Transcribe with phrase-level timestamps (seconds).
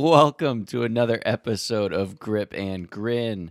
[0.00, 3.50] Welcome to another episode of Grip and Grin.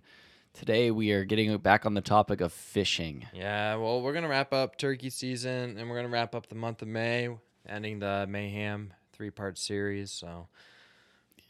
[0.53, 3.27] Today we are getting back on the topic of fishing.
[3.33, 6.81] Yeah, well, we're gonna wrap up turkey season, and we're gonna wrap up the month
[6.81, 7.27] of May,
[7.67, 10.09] ending the Mayhem three-part series.
[10.09, 10.47] So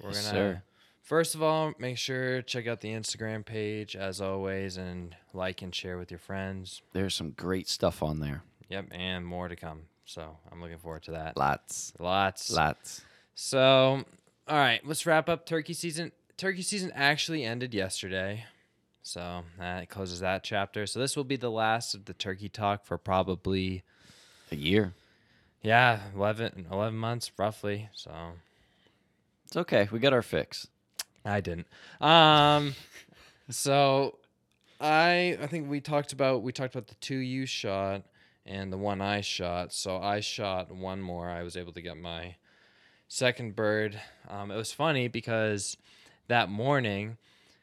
[0.01, 0.63] we're Yes, gonna
[1.03, 5.75] first of all make sure check out the Instagram page as always, and like and
[5.75, 6.81] share with your friends.
[6.93, 8.41] There's some great stuff on there.
[8.69, 9.81] Yep, and more to come.
[10.05, 11.37] So I'm looking forward to that.
[11.37, 11.93] Lots.
[11.99, 12.49] Lots.
[12.51, 13.01] Lots.
[13.35, 14.03] So,
[14.47, 16.11] all right, let's wrap up turkey season.
[16.37, 18.45] Turkey season actually ended yesterday.
[19.01, 20.85] So that closes that chapter.
[20.85, 23.83] So this will be the last of the turkey talk for probably,
[24.51, 24.93] A year.
[25.61, 27.89] yeah, 11, 11 months roughly.
[27.93, 28.11] So
[29.45, 29.87] It's okay.
[29.91, 30.67] We got our fix.
[31.25, 31.67] I didn't.
[32.01, 32.75] Um,
[33.49, 34.17] so
[34.79, 38.03] I I think we talked about we talked about the two you shot
[38.45, 39.73] and the one I shot.
[39.73, 41.29] So I shot one more.
[41.29, 42.35] I was able to get my
[43.07, 43.99] second bird.
[44.29, 45.77] Um, it was funny because
[46.27, 47.17] that morning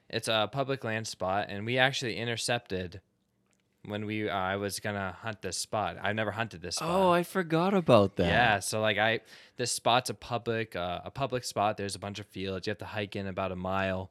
[0.08, 3.00] it's a public land spot and we actually intercepted
[3.86, 5.96] when we uh, I was gonna hunt this spot.
[6.00, 6.88] I've never hunted this spot.
[6.90, 8.26] Oh, I forgot about that.
[8.26, 9.20] Yeah, so like I,
[9.56, 11.76] this spot's a public, uh, a public spot.
[11.76, 12.66] There's a bunch of fields.
[12.66, 14.10] You have to hike in about a mile.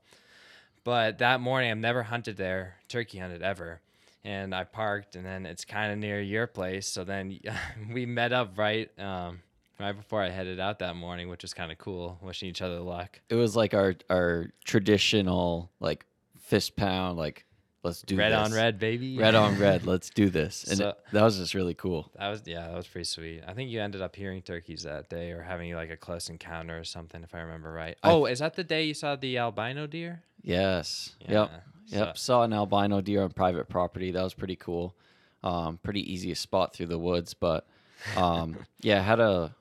[0.84, 3.80] But that morning, I've never hunted there, turkey hunted ever,
[4.24, 6.88] and I parked, and then it's kind of near your place.
[6.88, 7.40] So then
[7.92, 9.40] we met up right, um,
[9.80, 12.18] right before I headed out that morning, which was kind of cool.
[12.22, 13.20] Wishing each other luck.
[13.30, 16.06] It was like our our traditional like
[16.40, 17.46] fist pound, like
[17.84, 18.38] let's do red this.
[18.38, 19.18] on red, baby.
[19.18, 19.86] Red on red.
[19.86, 20.64] Let's do this.
[20.66, 22.10] And So- it- that was just really cool.
[22.18, 23.42] That was yeah, that was pretty sweet.
[23.48, 26.80] I think you ended up hearing turkeys that day, or having like a close encounter
[26.80, 27.98] or something, if I remember right.
[28.04, 30.24] I- oh, is that the day you saw the albino deer?
[30.42, 31.16] Yes.
[31.22, 31.30] Yep.
[31.30, 31.48] Yeah,
[31.88, 32.18] Yep.
[32.18, 34.12] so- Saw an albino deer on private property.
[34.12, 34.96] That was pretty cool.
[35.44, 37.68] Um, pretty easy to spot through the woods, but
[38.16, 39.54] um, yeah, had a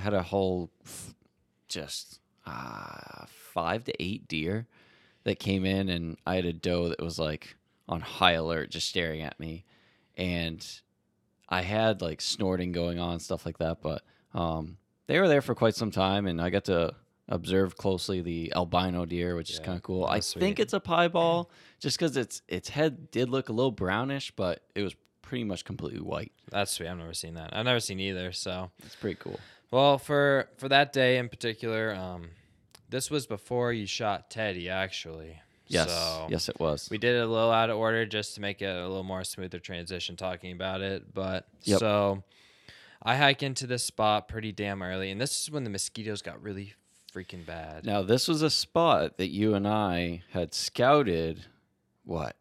[0.00, 1.14] had a whole f-
[1.68, 4.66] just uh, five to eight deer
[5.24, 7.56] that came in, and I had a doe that was like
[7.88, 9.64] on high alert, just staring at me,
[10.16, 10.66] and
[11.48, 14.02] I had like snorting going on, stuff like that, but
[14.34, 16.94] um, they were there for quite some time, and I got to
[17.28, 20.04] observe closely the albino deer, which is kind of cool.
[20.04, 21.48] I was think it's a piebald,
[21.80, 25.64] just because its its head did look a little brownish, but it was pretty much
[25.64, 26.32] completely white.
[26.50, 26.88] That's sweet.
[26.88, 27.50] I've never seen that.
[27.56, 28.32] I've never seen either.
[28.32, 29.38] So, It's pretty cool.
[29.70, 32.30] Well, for for that day in particular, um,
[32.88, 35.40] this was before you shot Teddy, actually.
[35.66, 36.88] Yes, So yes, it was.
[36.90, 39.22] we did it a little out of order just to make it a little more
[39.22, 41.14] smoother transition talking about it.
[41.14, 41.78] But Yep.
[41.78, 42.24] so
[43.00, 46.42] I hike into this spot pretty damn early, and this is when the mosquitoes got
[46.42, 46.74] really
[47.14, 47.86] freaking bad.
[47.86, 51.44] Now, this was a spot that you and I had scouted,
[52.04, 52.34] what,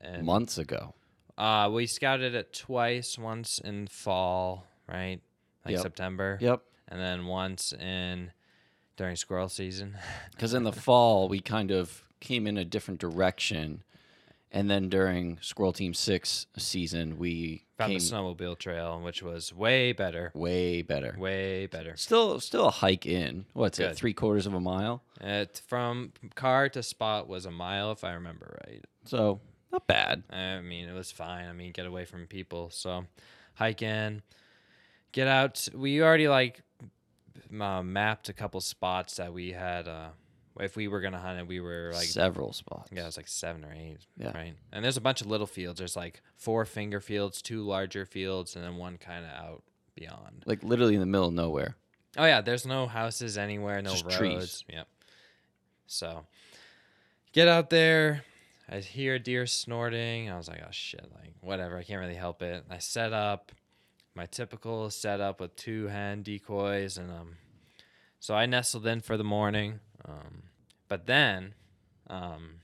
[0.00, 0.94] And months ago.
[1.36, 3.18] uh, we scouted it twice.
[3.18, 5.20] Once in fall, right,
[5.64, 5.82] like Yep.
[5.82, 6.38] September.
[6.40, 6.62] Yep.
[6.88, 8.30] and then once in
[8.96, 9.96] during squirrel season.
[10.32, 13.82] Because in the fall, we kind of came in a different direction.
[14.52, 19.52] And then during Squirrel Team 6 season, we Found came the snowmobile trail, which was
[19.52, 21.16] way better, way better.
[21.18, 21.96] way better.
[21.96, 23.46] Still, still a hike in.
[23.52, 23.88] What's it?
[23.88, 23.96] Good.
[23.96, 25.02] Three quarters of a mile.
[25.20, 28.84] It from car to spot was a mile, if I remember right.
[29.06, 29.40] So
[29.72, 30.22] not bad.
[30.30, 31.48] I mean, it was fine.
[31.48, 32.70] I mean, get away from people.
[32.70, 33.06] So,
[33.54, 34.22] hike in,
[35.14, 35.66] get out.
[35.72, 36.60] We already like
[37.58, 39.88] uh, mapped a couple spots that we had.
[39.88, 40.08] Uh,
[40.60, 42.90] if we were gonna hunt it, we were like Several spots.
[42.92, 43.98] Yeah, it was like seven or eight.
[44.18, 44.32] Yeah.
[44.36, 44.54] Right.
[44.72, 45.78] And there's a bunch of little fields.
[45.78, 49.62] There's like four finger fields, two larger fields, and then one kind of out
[49.94, 50.42] beyond.
[50.46, 51.76] Like literally in the middle of nowhere.
[52.16, 54.16] Oh yeah, there's no houses anywhere, no Just roads.
[54.18, 54.64] trees.
[54.68, 54.88] Yep.
[55.86, 56.26] So
[57.32, 58.24] get out there.
[58.68, 60.30] I hear deer snorting.
[60.30, 61.76] I was like, oh shit, like whatever.
[61.76, 62.64] I can't really help it.
[62.70, 63.52] I set up
[64.14, 67.36] my typical setup with two hand decoys, and um,
[68.20, 69.80] so I nestled in for the morning.
[70.04, 70.44] Um,
[70.88, 71.54] but then,
[72.08, 72.60] um,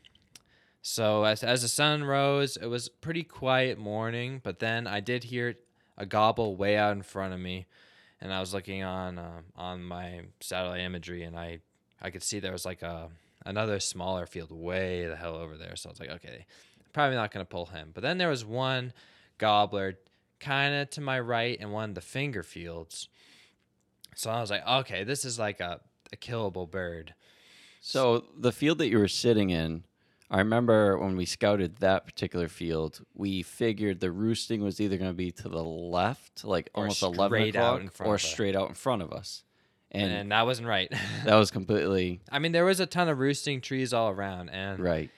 [0.83, 4.41] so as as the sun rose, it was pretty quiet morning.
[4.43, 5.57] But then I did hear
[5.99, 7.67] a gobble way out in front of me,
[8.21, 11.61] and I was looking on um on my satellite imagery, and I
[12.01, 13.09] I could see there was like a
[13.45, 15.75] another smaller field way the hell over there.
[15.75, 16.47] So I was like, okay,
[16.93, 17.91] probably not gonna pull him.
[17.93, 18.93] But then there was one
[19.39, 19.99] gobbler
[20.41, 23.09] kind of to my right and one of the finger fields.
[24.17, 25.81] So I was like, okay, this is like a,
[26.13, 27.15] a killable bird.
[27.81, 29.85] So the field that you were sitting in,
[30.31, 35.11] I remember when we scouted that particular field, we figured the roosting was either going
[35.11, 38.69] to be to the left, like Or almost eleven o'clock, in front or straight out
[38.69, 39.43] in front of us,
[39.91, 40.93] and, And, that wasn't right.
[41.25, 44.79] that was completely I mean, there was a ton of roosting trees all around, and
[44.79, 45.11] right.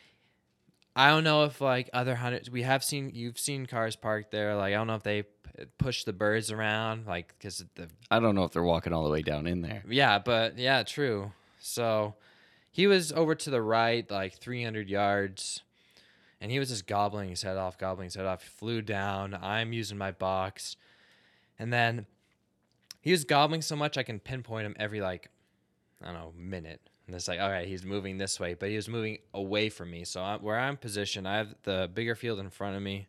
[0.94, 4.54] I don't know if like other hunters, we have seen you've seen cars parked there.
[4.56, 8.20] Like I don't know if they p- push the birds around, like because the I
[8.20, 9.82] don't know if they're walking all the way down in there.
[9.88, 11.32] yeah, but yeah, true.
[11.58, 12.14] So
[12.70, 15.62] he was over to the right, like 300 yards,
[16.40, 18.42] and he was just gobbling his head off, gobbling his head off.
[18.42, 19.38] He flew down.
[19.40, 20.76] I'm using my box.
[21.58, 22.06] And then
[23.00, 25.28] he was gobbling so much I can pinpoint him every, like,
[26.02, 26.80] I don't know, minute.
[27.06, 29.90] And it's like, all right, he's moving this way, but he was moving away from
[29.90, 30.04] me.
[30.04, 33.08] So I, where I'm positioned, I have the bigger field in front of me,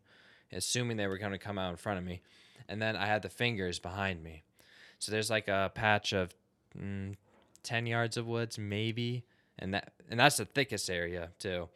[0.52, 2.22] assuming they were going to come out in front of me.
[2.68, 4.44] And then I had the fingers behind me.
[5.00, 6.34] So there's like a patch of
[6.78, 7.16] mm,
[7.64, 9.24] 10 yards of woods, maybe.
[9.60, 11.70] And that and that's the thickest area, too.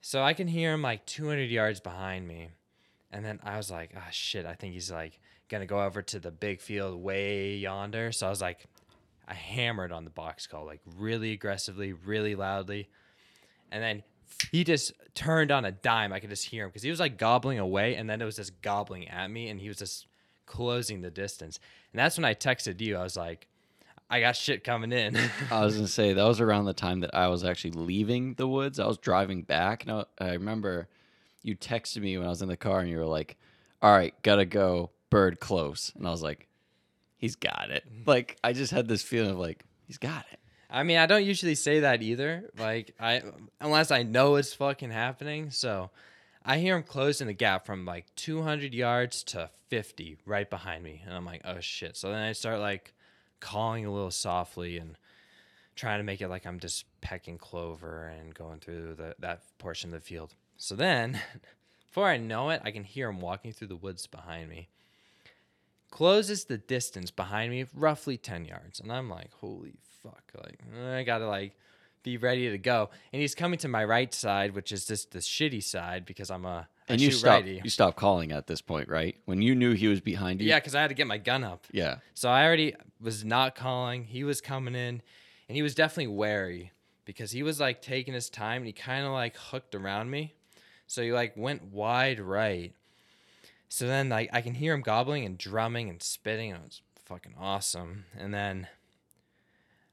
[0.00, 2.48] So I can hear him like 200 yards behind me.
[3.10, 5.18] And then I was like, ah, shit, I think he's like
[5.48, 8.10] going to go over to the big field way yonder.
[8.10, 8.66] So I was like,
[9.32, 12.90] I hammered on the box call, like really aggressively, really loudly.
[13.70, 14.02] And then
[14.50, 16.12] he just turned on a dime.
[16.12, 18.36] I could just hear him because he was like gobbling away, and then it was
[18.36, 20.06] just gobbling at me, and he was just
[20.44, 21.60] closing the distance.
[21.92, 22.98] And that's when I texted you.
[22.98, 23.46] I was like,
[24.10, 25.16] I got shit coming in.
[25.50, 28.46] I was gonna say that was around the time that I was actually leaving the
[28.46, 28.78] woods.
[28.78, 30.88] I was driving back, and I, I remember
[31.42, 33.38] you texted me when I was in the car, and you were like,
[33.80, 36.48] "All right, gotta go, bird close," and I was like,
[37.22, 38.10] "He's got it." Mm-hmm.
[38.10, 40.38] Like I just had this feeling of like, "He's got it."
[40.68, 42.50] I mean, I don't usually say that either.
[42.58, 43.22] Like I
[43.60, 45.50] unless I know it's fucking happening.
[45.50, 45.90] So
[46.44, 51.02] I hear him closing the gap from like 200 yards to 50 right behind me,
[51.06, 51.96] and I'm like, oh shit.
[51.96, 52.92] So then I start like
[53.40, 54.96] calling a little softly and
[55.76, 59.92] trying to make it like I'm just pecking clover and going through the that portion
[59.92, 60.34] of the field.
[60.56, 61.20] So then,
[61.88, 64.68] before I know it, I can hear him walking through the woods behind me.
[65.92, 70.22] Closes the distance behind me roughly 10 yards, and I'm like, holy fuck!
[70.42, 71.52] Like I gotta like
[72.02, 72.88] be ready to go.
[73.12, 76.44] And he's coming to my right side, which is just the shitty side because I'm
[76.46, 77.44] a I And you stopped.
[77.44, 77.60] righty.
[77.62, 79.16] You stopped calling at this point, right?
[79.26, 80.48] When you knew he was behind you.
[80.48, 81.66] Yeah, because I had to get my gun up.
[81.70, 81.96] Yeah.
[82.14, 84.04] So I already was not calling.
[84.04, 85.02] He was coming in,
[85.48, 86.72] and he was definitely wary
[87.04, 90.34] because he was like taking his time and he kind of like hooked around me.
[90.86, 92.72] So he like went wide right.
[93.72, 96.82] So then like I can hear him gobbling and drumming and spitting, and it was
[97.06, 98.04] fucking awesome.
[98.18, 98.68] And then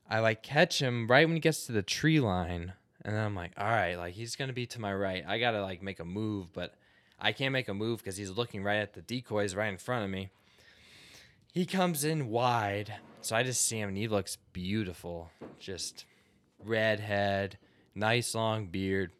[0.09, 2.73] I like catch him right when he gets to the tree line,
[3.05, 5.23] and then I'm like, all right, like he's gonna be to my right.
[5.25, 6.73] I gotta like make a move, but
[7.21, 10.03] I can't make a move because he's looking right at the decoys right in front
[10.03, 10.29] of me.
[11.53, 15.31] He comes in wide, so I just see him, and he looks beautiful.
[15.57, 16.03] Just
[16.61, 17.57] red head,
[17.95, 19.13] nice long beard,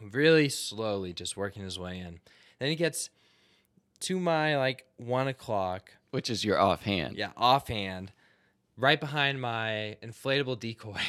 [0.00, 2.20] really slowly just working his way in.
[2.60, 3.10] Then he gets
[4.00, 7.16] to my like one o'clock, Which is your offhand.
[7.16, 8.12] yeah, offhand,
[8.76, 11.00] right behind my inflatable decoy.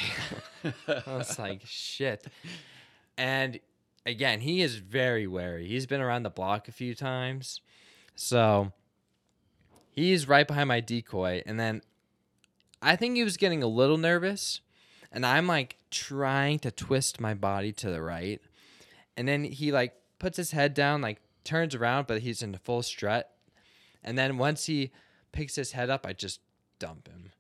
[0.88, 2.26] I was like, shit.
[3.18, 3.60] And
[4.06, 5.68] again, he is very wary.
[5.68, 7.62] He's been around the block a few times.
[8.16, 8.72] So
[9.92, 11.42] he's right behind my decoy.
[11.46, 11.82] And then
[12.82, 14.62] I think he was getting a little nervous.
[15.12, 18.42] And I'm like trying to twist my body to the right.
[19.18, 22.60] And then he like puts his head down, like turns around, but he's in the
[22.60, 23.32] full strut.
[24.04, 24.92] And then once he
[25.32, 26.40] picks his head up, I just
[26.80, 27.32] dump him.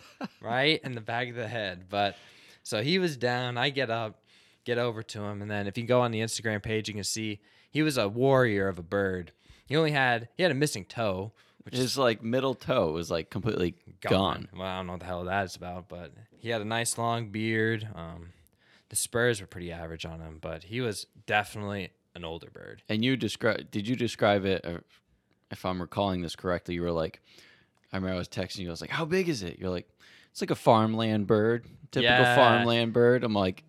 [0.40, 1.86] right in the back of the head.
[1.88, 2.16] But
[2.62, 3.56] so he was down.
[3.58, 4.20] I get up,
[4.64, 7.04] get over to him, and then if you go on the Instagram page, you can
[7.04, 9.32] see he was a warrior of a bird.
[9.66, 11.32] He only had he had a missing toe,
[11.64, 14.48] which is His like middle toe was like completely gone.
[14.54, 17.28] Well, I don't know what the hell that's about, but he had a nice long
[17.28, 17.88] beard.
[17.94, 18.30] Um,
[18.88, 22.82] the spurs were pretty average on him, but he was definitely an older bird.
[22.88, 23.70] And you describe?
[23.70, 24.64] Did you describe it?
[24.64, 24.78] uh,
[25.50, 27.20] If I'm recalling this correctly, you were like,
[27.92, 28.68] I remember I was texting you.
[28.68, 29.88] I was like, "How big is it?" You're like,
[30.30, 32.34] "It's like a farmland bird, typical Yeah.
[32.34, 33.64] farmland bird." I'm like,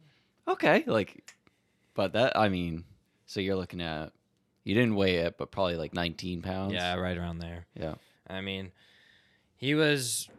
[0.47, 1.33] "Okay," like,
[1.93, 2.85] but that I mean,
[3.25, 4.13] so you're looking at
[4.63, 6.73] you didn't weigh it, but probably like 19 pounds.
[6.73, 7.65] Yeah, right around there.
[7.77, 7.95] yeah.
[8.27, 8.71] I mean,
[9.57, 10.29] he was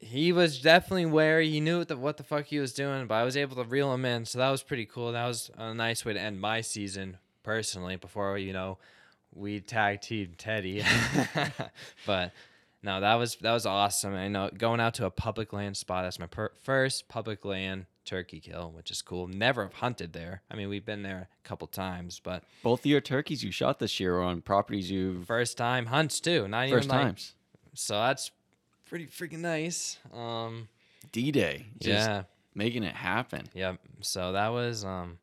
[0.00, 1.48] he was definitely wary.
[1.48, 3.64] He knew what the what the fuck he was doing, but I was able to
[3.64, 5.12] reel him in, so that was pretty cool.
[5.12, 7.96] That was a nice way to end my season personally.
[7.96, 8.78] Before you know,
[9.34, 10.82] we tag teamed Teddy,
[12.06, 12.32] but
[12.82, 14.14] no, that was that was awesome.
[14.14, 16.04] I know going out to a public land spot.
[16.04, 19.28] That's my per- first public land turkey kill, which is cool.
[19.28, 20.42] Never have hunted there.
[20.50, 23.78] I mean, we've been there a couple times, but Both of your turkeys you shot
[23.78, 26.48] this year were on properties you first time hunts too.
[26.48, 27.34] Not first even like times.
[27.74, 28.32] so that's
[28.86, 29.98] pretty freaking nice.
[30.12, 30.68] Um,
[31.12, 31.66] D Day.
[31.80, 32.24] yeah,
[32.56, 33.48] Making it happen.
[33.54, 33.78] yep.
[34.00, 35.18] So that was um,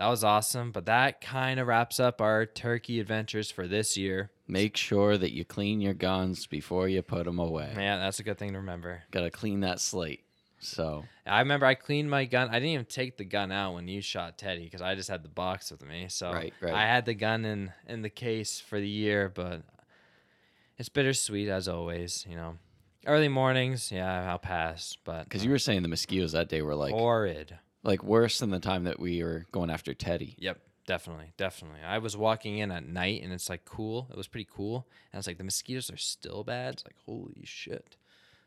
[0.00, 0.72] that was awesome.
[0.72, 4.30] But that kind of wraps up our turkey adventures for this year.
[4.48, 7.74] Make sure that you clean your guns before you put them away.
[7.76, 9.02] Yeah, that's a good thing to remember.
[9.10, 10.24] Got to clean that slate.
[10.58, 12.48] So I remember I cleaned my gun.
[12.48, 15.22] I didn't even take the gun out when you shot Teddy because I just had
[15.22, 16.06] the box with me.
[16.08, 16.72] So Right, right.
[16.72, 19.60] I had the gun in in the case for the year, but
[20.78, 22.24] it's bittersweet as always.
[22.26, 22.56] You know,
[23.06, 24.96] Early mornings, yeah, I'll pass.
[25.04, 27.58] But Because you were saying the mosquitoes that day were like horrid.
[27.82, 30.36] Like worse than the time that we were going after Teddy.
[30.38, 31.80] Yep, definitely, definitely.
[31.86, 34.08] I was walking in at night and it's like cool.
[34.10, 34.86] It was pretty cool.
[35.12, 36.74] And I was like, the mosquitoes are still bad.
[36.74, 37.96] It's like holy shit.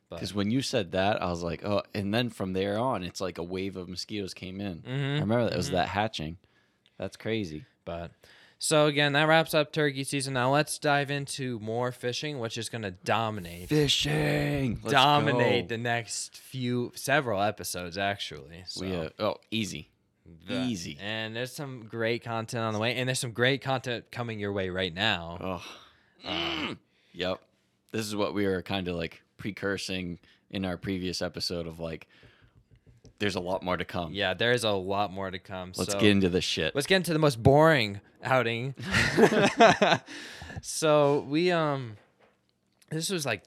[0.10, 3.20] Because when you said that, I was like, oh, and then from there on, it's
[3.20, 4.84] like a wave of mosquitoes came in.
[4.84, 5.74] Mhm, I remember that it was mhm.
[5.74, 6.38] that hatching.
[7.00, 7.66] That's crazy.
[7.84, 8.12] But
[8.64, 10.36] so again, that wraps up turkey season.
[10.36, 14.80] Now let's dive into more fishing, which is going to dominate Fishing.
[14.82, 15.76] Let's dominate go.
[15.76, 18.64] the next few several episodes actually.
[18.68, 19.90] So We, uh, oh, easy.
[20.48, 20.98] the- easy.
[21.02, 24.54] And there's some great content on the way and there's some great content coming your
[24.54, 25.38] way right now.
[25.42, 25.64] Oh.
[26.26, 26.78] Mm.
[27.12, 27.42] Yep.
[27.92, 32.08] This is what we were kind of like precursing in our previous episode of like,
[33.20, 34.14] there's a lot more to come.
[34.14, 35.74] Yeah, there is a lot more to come.
[35.76, 36.76] Let's so get into this shit.
[36.76, 38.76] let's get into the most boring outing.
[40.62, 41.98] so we um
[42.90, 43.44] this was like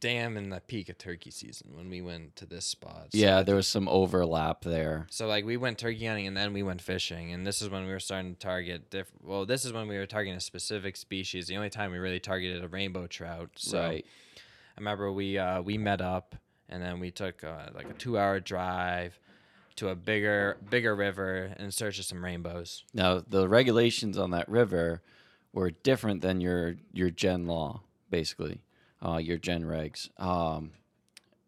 [0.00, 3.08] damn in the peak of turkey season when we went to this spot.
[3.12, 5.06] So yeah, there was some overlap there.
[5.10, 7.84] So like we went turkey hunting and then we went fishing and this is when
[7.84, 9.26] we were starting to target different.
[9.26, 11.46] well this is when we were targeting a specific species.
[11.46, 13.50] The only time we really targeted a rainbow trout.
[13.56, 14.04] So right.
[14.36, 16.36] I remember we uh, we met up
[16.68, 19.18] and then we took uh, like a 2-hour drive
[19.76, 22.84] to a bigger bigger river in search of some rainbows.
[22.92, 25.02] Now the regulations on that river
[25.52, 28.60] were different than your your gen law, basically,
[29.04, 30.08] uh, your gen regs.
[30.20, 30.72] Um,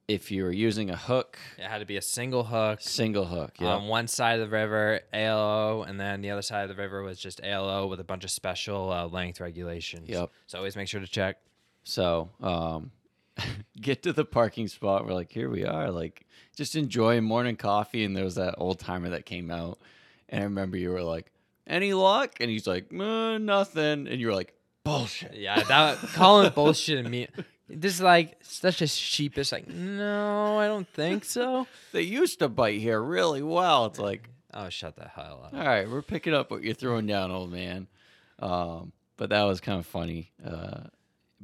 [0.07, 3.55] if you were using a hook, It had to be a single hook single hook,
[3.61, 6.81] yeah, on one side of the river, ALO, and then the other side of the
[6.81, 10.09] river was just ALO with a bunch of special uh, length regulations.
[10.09, 10.31] Yep.
[10.47, 11.39] So always make sure to check.
[11.85, 12.91] So, um,
[13.81, 15.07] get to the parking spot.
[15.07, 18.05] We're like, here we are, like just enjoying morning coffee.
[18.05, 19.79] And there was that old timer that came out,
[20.29, 21.31] and I remember you were like,
[21.67, 24.55] "Any luck?" And he's like, "Uh, "Nothing." And you were like,
[24.85, 27.29] "Bullshit." Yeah, that calling bullshit me.
[27.69, 31.69] This is like such a sheepish, like, no, I don't think so.
[31.93, 33.87] They used to bite here really well.
[33.87, 35.55] It's like, Oh, shut the hell up.
[35.55, 37.87] all right, we're picking up what you're throwing down, old man.
[38.41, 40.33] Um, but that was kind of funny.
[40.45, 40.85] Uh,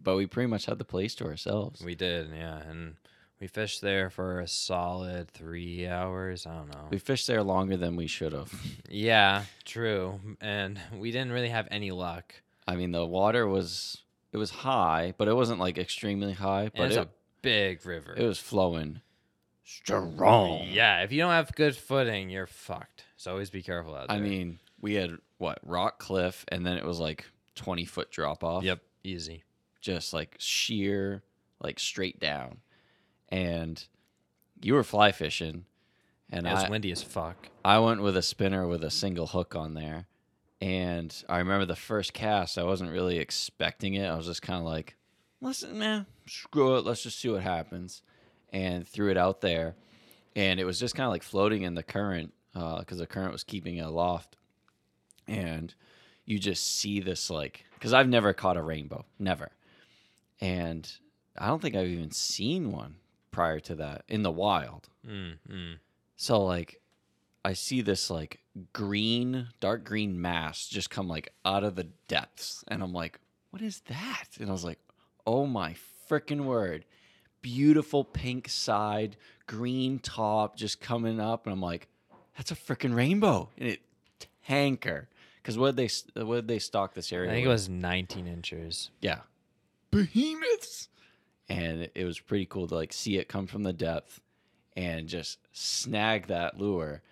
[0.06, 1.82] but we pretty much had the place to ourselves.
[1.84, 2.94] We did, yeah, and
[3.40, 6.46] we fished there for a solid three hours.
[6.46, 6.86] I don't know.
[6.90, 8.54] We fished there longer than we should have.
[8.88, 12.36] yeah, true, and we didn't really have any luck.
[12.68, 16.70] I mean, the water was it was high, but it wasn't like extremely high.
[16.74, 17.08] But it's it, a
[17.42, 18.14] big river.
[18.16, 19.00] it was flowing
[19.64, 20.68] strong.
[20.70, 23.02] Yeah, if you don't have good footing, you're fucked.
[23.16, 24.16] So always be careful out there.
[24.16, 27.24] I mean, we had what rock cliff, and then it was like
[27.56, 28.62] twenty foot drop off.
[28.62, 29.42] yep, easy.
[29.86, 31.22] Just like sheer,
[31.60, 32.58] like straight down.
[33.28, 33.82] And
[34.60, 35.64] you were fly fishing,
[36.28, 37.48] and It was I, windy as fuck.
[37.64, 40.08] I went with a spinner with a single hook on there.
[40.60, 44.06] And I remember the first cast, I wasn't really expecting it.
[44.06, 44.96] I was just kind of like,
[45.40, 46.84] listen, man, screw it.
[46.84, 48.02] Let's just see what happens.
[48.52, 49.76] And threw it out there.
[50.34, 53.32] And it was just kind of like floating in the current uh, because the current
[53.32, 54.36] was keeping it aloft.
[55.28, 55.72] And
[56.24, 59.50] you just see this, like, because I've never caught a rainbow, never.
[60.40, 60.90] And
[61.38, 62.96] I don't think I've even seen one
[63.30, 64.88] prior to that in the wild.
[65.06, 65.78] Mm, mm.
[66.16, 66.80] So like
[67.44, 68.40] I see this like
[68.72, 73.62] green, dark green mass just come like out of the depths and I'm like, "What
[73.62, 74.80] is that?" And I was like,
[75.26, 75.76] "Oh my
[76.08, 76.84] freaking word.
[77.42, 79.16] Beautiful pink side,
[79.46, 81.88] green top just coming up and I'm like,
[82.36, 83.80] "That's a freaking rainbow." And it
[84.44, 85.08] tanker
[85.42, 87.30] cuz what they what they stock this area?
[87.30, 88.90] I think it was 19 inches.
[89.00, 89.20] Yeah.
[90.04, 90.88] Behemoths.
[91.48, 94.20] And it was pretty cool to like see it come from the depth
[94.76, 97.02] and just snag that lure.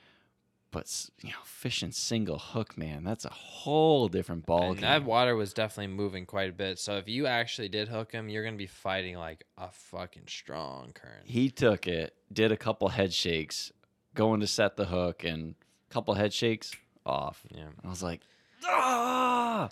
[0.72, 4.82] But you know, fishing single hook, man, that's a whole different ball And game.
[4.82, 6.80] that water was definitely moving quite a bit.
[6.80, 10.90] So if you actually did hook him, you're gonna be fighting like a fucking strong
[10.92, 11.26] current.
[11.26, 13.70] he took it, did a couple head shakes,
[14.16, 15.54] going to set the hook, and
[15.88, 16.72] a couple head shakes
[17.06, 17.42] off.
[17.54, 17.68] Yeah.
[17.84, 18.22] I was like,
[18.66, 19.68] ah!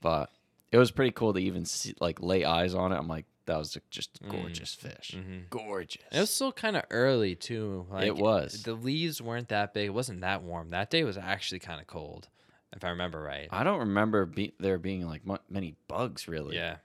[0.00, 0.30] But
[0.72, 2.96] it was pretty cool to even see, like lay eyes on it.
[2.96, 4.30] I'm like, that was a- just a Mm.
[4.30, 5.12] gorgeous fish.
[5.16, 5.50] Mhm.
[5.50, 6.02] Gorgeous.
[6.12, 7.86] It was still kind of early too.
[7.90, 8.62] Like, was.
[8.62, 9.86] The leaves weren't that big.
[9.86, 10.70] It wasn't that warm.
[10.70, 12.28] That day was actually kind of cold,
[12.72, 13.48] if I remember right.
[13.50, 16.54] I don't remember be- there being like mu- many bugs really.
[16.54, 16.76] yeah,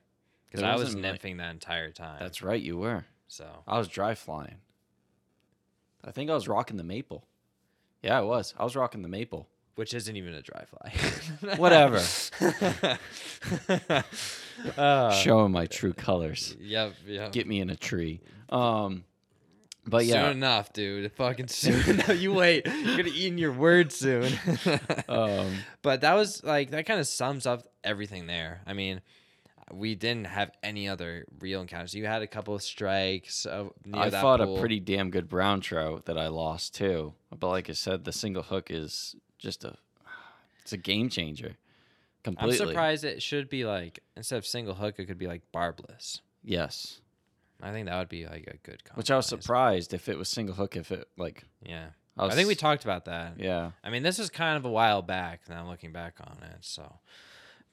[0.48, 2.18] because I was wasn't, like- nymphing that entire time.
[2.20, 3.06] That's right, you were.
[3.28, 3.64] so.
[3.68, 4.62] I was dry flying.
[6.04, 7.28] I think I was rocking the maple.
[8.02, 8.54] Yeah, I was.
[8.58, 9.50] I was rocking the maple.
[9.76, 11.56] Which isn't even a dry fly.
[11.58, 12.02] Whatever.
[14.78, 16.56] uh, Showing my true colors.
[16.62, 16.94] Yep.
[17.06, 17.32] Yep.
[17.34, 18.22] Get me in a tree.
[18.50, 19.04] Um,
[19.88, 21.12] but yeah, Soon enough, dude.
[21.14, 22.20] Fucking soon enough.
[22.20, 22.66] You wait.
[22.66, 24.32] You're gonna eat in your words soon.
[25.10, 25.52] um,
[25.82, 28.62] but that was like that kind of sums up everything there.
[28.66, 29.02] I mean,
[29.74, 31.94] we didn't have any other real encounters.
[31.94, 33.46] You had a couple of strikes.
[33.46, 34.58] Uh, near I fought pool.
[34.58, 37.14] a pretty damn good brown trout that I lost too.
[37.38, 39.78] But like I said, the single hook is just a
[40.62, 41.58] it's a game changer.
[42.24, 42.60] Completely.
[42.60, 46.22] I'm surprised it should be like instead of single hook, it could be like barbless.
[46.44, 47.02] Yes.
[47.62, 48.82] I think that would be like a good.
[48.96, 52.32] Which I was surprised if it was single hook if it like Yeah, I, I,
[52.32, 53.40] think we talked about that.
[53.40, 53.72] Yeah.
[53.84, 55.42] I mean, this is kind of a while back.
[55.50, 57.00] Now looking back on it, so.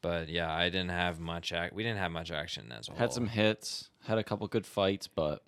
[0.02, 1.52] But yeah, I didn't have much.
[1.52, 2.98] Ac- we didn't have much action as well.
[2.98, 5.42] Had some hits, had a couple good fights, but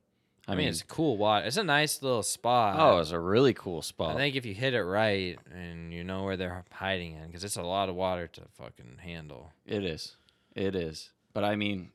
[0.47, 1.45] I, I, mean, mean, it's cool water.
[1.47, 2.77] It's a nice little spot.
[2.79, 4.15] oh, it was a really cool spot.
[4.15, 7.45] I think if you hit it right and you know where they're hiding in, because
[7.45, 9.53] it's a lot of water to fucking handle.
[9.67, 10.17] It is.
[10.55, 11.11] It is.
[11.33, 11.91] But I mean,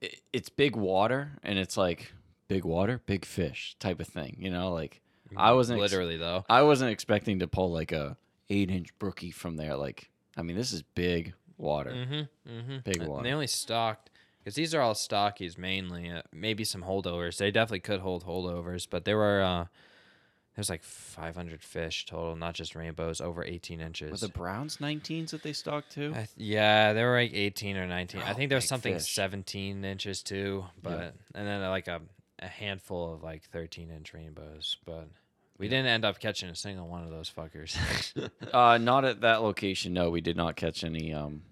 [0.00, 2.12] it, it's big water, and it's like
[2.48, 4.36] big water, big fish type of thing.
[4.38, 5.00] You know, like
[5.36, 6.44] I wasn't ex- literally though.
[6.48, 8.16] I wasn't expecting to pull like a
[8.50, 9.76] eight inch brookie from there.
[9.76, 11.90] Like, I mean, this is big water.
[11.90, 12.50] Mm-hmm.
[12.50, 12.76] Mm-hmm.
[12.84, 13.24] Big And water.
[13.24, 16.10] they only stocked because these are all stockies mainly.
[16.10, 17.36] Uh, maybe some holdovers.
[17.38, 19.66] They definitely could hold holdovers, but there were uh,
[20.54, 24.10] there's like 500 fish total, not just rainbows, over 18 inches.
[24.10, 26.12] Were the Browns 19s that they stocked too?
[26.12, 28.20] I th- yeah, they were like 18 or 19.
[28.22, 29.12] I Oh, think there was something fish.
[29.14, 31.10] 17 inches too, but Yeah.
[31.40, 32.00] and then like a,
[32.40, 35.08] a handful of like 13 inch rainbows, but
[35.58, 37.76] we didn't end up catching a single one of those fuckers.
[38.52, 39.92] Uh, not at that location.
[39.92, 41.42] No, we did not catch any um,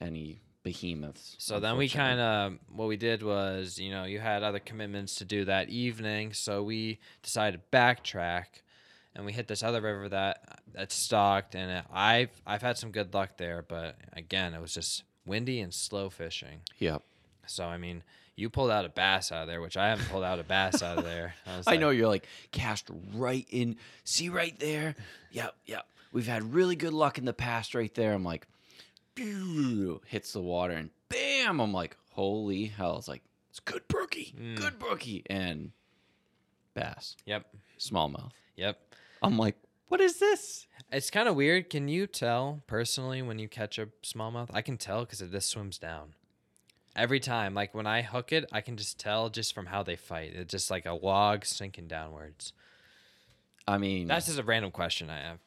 [0.00, 1.36] any behemoths.
[1.38, 5.14] so then we kind of what we did was, you know, you had other commitments
[5.16, 8.46] to do that evening, so we decided to backtrack
[9.14, 13.14] and we hit this other river that that's stocked and I've I've had some good
[13.14, 16.60] luck there, but again, it was just windy and slow fishing.
[16.78, 17.02] Yep.
[17.46, 18.02] So I mean,
[18.40, 20.82] you pulled out a bass out of there, which I haven't pulled out a bass
[20.82, 21.34] out of there.
[21.46, 23.76] I, I like, know you're like cast right in.
[24.04, 24.96] See right there.
[25.32, 25.86] Yep, yep.
[26.12, 28.12] We've had really good luck in the past right there.
[28.14, 28.46] I'm like,
[30.06, 31.60] hits the water and bam.
[31.60, 32.96] I'm like, holy hell!
[32.98, 34.56] It's like it's good brookie, Mm.
[34.56, 35.72] good brookie, and
[36.74, 37.46] bass, Yep,
[37.78, 38.30] smallmouth.
[38.56, 38.78] yep.
[39.22, 39.56] I'm like,
[39.88, 40.66] what is this?
[40.92, 41.68] It's kind of weird.
[41.68, 44.48] Can you tell personally when you catch a smallmouth?
[44.54, 46.14] I can tell because this swims down.
[46.96, 49.96] Every time, like when I hook it, I can just tell just from how they
[49.96, 50.32] fight.
[50.34, 52.52] It's just like a log sinking downwards.
[53.66, 55.38] I mean, That's just a random question I have.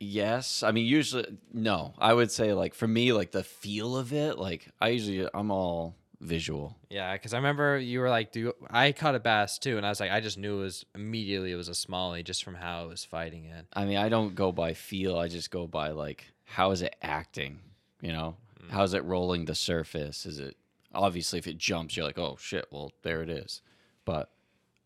[0.00, 1.92] Yes, I mean usually no.
[1.98, 5.50] I would say like for me, like the feel of it, like I usually I'm
[5.50, 6.74] all visual.
[6.88, 9.90] Yeah, because I remember you were like, "Do I caught a bass too?" And I
[9.90, 12.84] was like, I just knew it was immediately it was a smallie just from how
[12.84, 13.66] it was fighting it.
[13.74, 15.18] I mean, I don't go by feel.
[15.18, 17.58] I just go by like how is it acting?
[18.00, 18.70] You know, Mm.
[18.70, 20.26] how is it rolling the surface?
[20.26, 20.56] Is it
[20.94, 23.62] obviously if it jumps, you're like, oh shit, well there it is.
[24.04, 24.30] But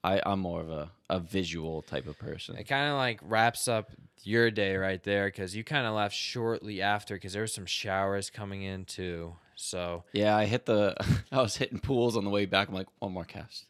[0.02, 2.56] I I'm more of a a visual type of person.
[2.56, 3.90] It kind of like wraps up
[4.22, 7.66] your day right there because you kind of left shortly after because there were some
[7.66, 9.36] showers coming in too.
[9.56, 10.96] So Yeah, I hit the.
[11.32, 12.68] I was hitting pools on the way back.
[12.68, 13.66] I'm like, one more cast,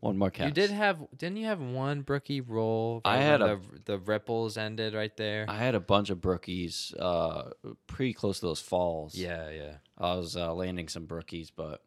[0.00, 0.46] one more cast.
[0.48, 3.00] you did have, didn't you have one brookie roll?
[3.04, 5.46] I had a- the the ripples ended right there.
[5.48, 7.50] I had a bunch of brookies, uh,
[7.86, 9.14] pretty close to those falls.
[9.14, 9.74] yeah, yeah.
[9.98, 11.82] I was uh, landing some brookies, but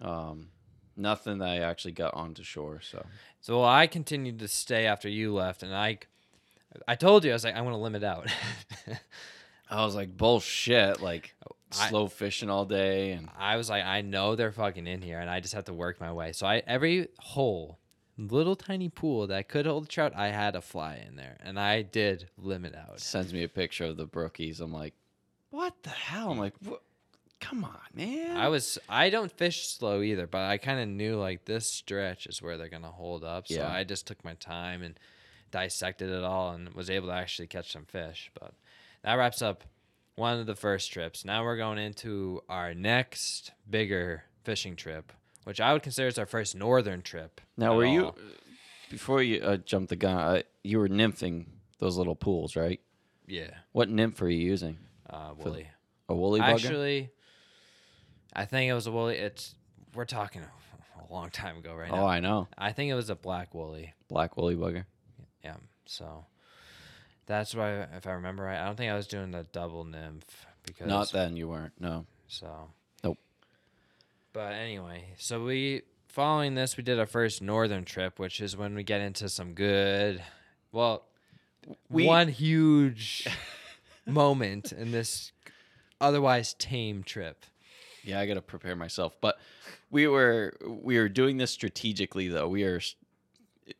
[0.00, 0.48] um,
[0.96, 2.80] nothing that I actually got onto shore.
[2.82, 3.04] So
[3.40, 5.98] So well, I continued to stay after you left, and I,
[6.88, 8.28] I told you I was like, I want to limit out.
[9.70, 11.34] I was like, bullshit, like
[11.78, 15.20] I- slow fishing all day, and I was like, I know they're fucking in here,
[15.20, 16.32] and I just have to work my way.
[16.32, 17.78] So I every hole,
[18.18, 21.58] little tiny pool that could hold a trout, I had a fly in there, and
[21.58, 23.00] I did limit out.
[23.00, 24.60] sends me a picture of the brookies.
[24.60, 24.94] I'm like,
[25.50, 26.30] what the hell?
[26.30, 26.82] I'm like, what?
[27.40, 28.36] Come on, man.
[28.36, 32.26] I was I don't fish slow either, but I kind of knew like this stretch
[32.26, 33.48] is where they're gonna hold up.
[33.48, 33.72] So Yeah.
[33.72, 34.96] I just took my time and
[35.50, 38.30] dissected it all and was able to actually catch some fish.
[38.38, 38.54] But
[39.02, 39.64] that wraps up
[40.16, 41.24] one of the first trips.
[41.24, 45.12] Now we're going into our next bigger fishing trip,
[45.44, 47.40] which I would consider as our first northern trip.
[47.56, 48.14] now, were you
[48.90, 50.16] before you uh, jumped the gun?
[50.16, 51.46] Uh, you were nymphing
[51.78, 52.80] those little pools, right?
[53.26, 54.78] Yeah, What nymph are you using?
[55.08, 55.68] uh, For- woolly.
[56.08, 56.54] A woolly bugger?
[56.54, 57.10] Actually,
[58.34, 59.16] I think it was a woolly.
[59.16, 59.54] It's
[59.94, 62.06] we're talking a, long time ago right oh, now.
[62.06, 63.92] I know, I think it was a black woolly.
[64.08, 64.86] black woolly bugger.
[65.44, 65.56] Yeah.
[65.84, 66.24] So
[67.26, 70.46] that's why, if I remember right, I don't think I was doing the double nymph
[70.64, 71.72] because Not then, you weren't.
[71.80, 72.06] No.
[72.28, 72.68] So.
[73.04, 73.18] Nope.
[74.32, 78.74] But anyway, so we following this, we did our first northern trip, which is when
[78.74, 80.22] we get into some good.
[80.72, 81.04] Well,
[81.88, 83.26] We- one huge
[84.06, 85.32] moment in this
[86.00, 87.44] otherwise tame trip.
[88.04, 89.14] Yeah, I got to prepare myself.
[89.20, 89.38] But
[89.90, 92.48] we were we were doing this strategically though.
[92.48, 92.80] We are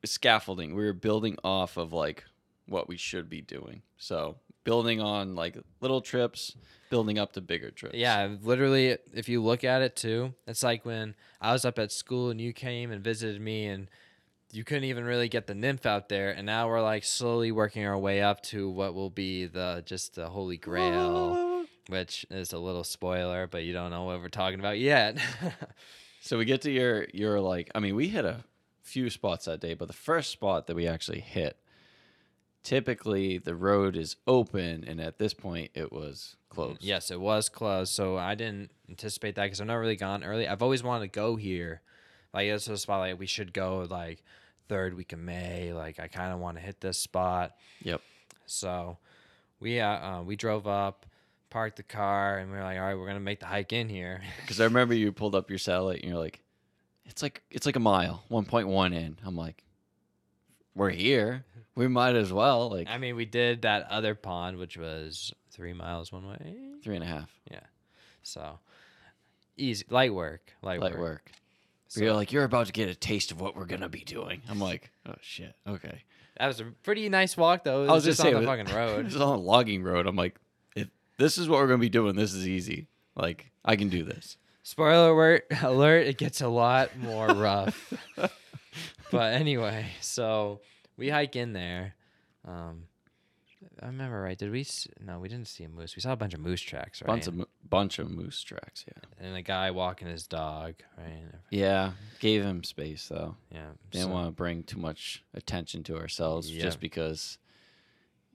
[0.05, 0.74] scaffolding.
[0.74, 2.24] We were building off of like
[2.66, 3.83] what we should be doing.
[3.96, 6.57] So building on like little trips,
[6.90, 7.96] building up to bigger trips.
[7.96, 11.92] Yeah, literally, if you look at it too, it's like when I was up at
[11.92, 13.88] school and you came and visited me, and
[14.53, 17.87] you couldn't even really get the nymph out there, and now we're like slowly working
[17.87, 22.59] our way up to what will be the just the holy grail, which is a
[22.59, 25.18] little spoiler, but you don't know what we're talking about yet.
[26.25, 28.44] So we get to your your like I mean we hit a
[28.83, 31.57] few spots that day, but the first spot that we actually hit,
[32.62, 36.83] typically the road is open, and at this point it was closed.
[36.83, 40.46] yes, it was closed, so I didn't anticipate that because I've not really gone early.
[40.46, 41.81] I've always wanted to go here,
[42.35, 44.22] like it's a spot like we should go like
[44.68, 45.72] third week of May.
[45.72, 47.53] Like I kind of want to hit this spot.
[47.83, 48.01] Yep.
[48.46, 48.98] So
[49.61, 51.07] we uh, uh, we drove up,
[51.51, 53.88] parked the car, and we were like, all right, we're gonna make the hike in
[53.88, 54.22] here.
[54.42, 56.40] Because I remember you pulled up your satellite and you're like,
[57.07, 59.16] it's like it's like a mile, one point one in.
[59.25, 59.64] I'm like,
[60.75, 61.44] we're here.
[61.74, 62.70] We might as well.
[62.70, 66.56] Like I mean, we did that other pond, which was three miles one way.
[66.82, 67.30] three and a half.
[67.50, 67.61] Yeah.
[68.22, 68.58] So
[69.56, 71.00] easy, light work, light, Light work.
[71.00, 71.30] work.
[71.88, 74.42] So you're like, you're about to get a taste of what we're gonna be doing.
[74.48, 75.54] I'm like, oh shit.
[75.68, 76.02] Okay.
[76.38, 77.85] that was a pretty nice walk, though.
[77.85, 79.06] It I was, was just gonna on the it fucking road.
[79.06, 80.06] is on a logging road.
[80.06, 80.37] I'm like,
[80.74, 82.87] if this is what we're gonna be doing, this is easy.
[83.14, 84.37] Like, I can do this.
[84.62, 85.44] Spoiler alert!
[85.62, 86.06] Alert!
[86.06, 87.92] It gets a lot more rough.
[89.11, 90.61] but anyway, so
[90.96, 91.94] we hike in there.
[92.46, 92.85] Um,
[93.81, 94.37] I remember right.
[94.37, 94.62] Did we?
[94.62, 95.94] s- No, we didn't see a moose.
[95.94, 97.07] We saw a bunch of moose tracks, right?
[97.07, 98.85] Bunch of mo- bunch of moose tracks.
[98.88, 99.26] Yeah.
[99.26, 101.22] and a guy walking his dog, right?
[101.50, 101.92] Yeah.
[102.18, 103.37] Gave him space though.
[103.52, 103.70] Yeah.
[103.92, 106.62] Didn't so- want to bring too much attention to ourselves Yeah.
[106.62, 107.38] just because.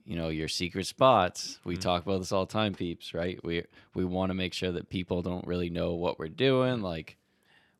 [0.06, 1.58] You know your secret spots.
[1.66, 1.80] We Mhm.
[1.82, 3.12] talk about this all the time, peeps.
[3.12, 3.38] Right?
[3.44, 6.80] We we want to make sure that people don't really know what we're doing.
[6.80, 7.18] Like,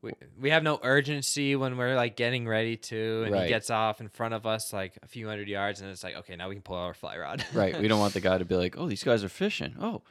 [0.02, 3.42] we, we have no urgency when we're like getting ready to, and Right.
[3.44, 6.14] he gets off in front of us like a few hundred yards, and it's like,
[6.16, 7.44] okay, now we can pull out our fly rod.
[7.52, 7.78] right?
[7.80, 9.74] We don't want the guy to be like, "Oh, these guys are fishing.
[9.80, 10.02] Oh,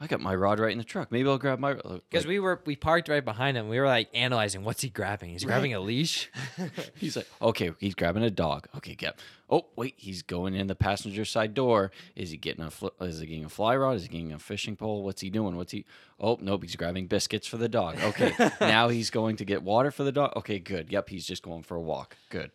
[0.00, 1.12] I got my rod right in the truck.
[1.12, 3.68] Maybe I'll grab my." Because we were we parked right behind him.
[3.68, 5.30] We were like analyzing what's he grabbing.
[5.30, 6.30] He's grabbing a leash.
[6.96, 8.66] He's like, okay, he's grabbing a dog.
[8.76, 9.18] Okay, get.
[9.48, 11.92] Oh, wait, he's going in the passenger side door.
[12.16, 12.70] Is he getting a?
[12.70, 13.96] Fl- is he getting a fly rod?
[13.96, 15.04] Is he getting a fishing pole?
[15.04, 15.56] What's he doing?
[15.56, 15.84] What's he?
[16.18, 17.96] Oh, nope, he's grabbing biscuits for the dog.
[18.02, 20.32] Okay, now he's going to get water for the dog.
[20.36, 20.90] Okay, good.
[20.90, 22.16] Yep, he's just going for a walk.
[22.30, 22.50] Good,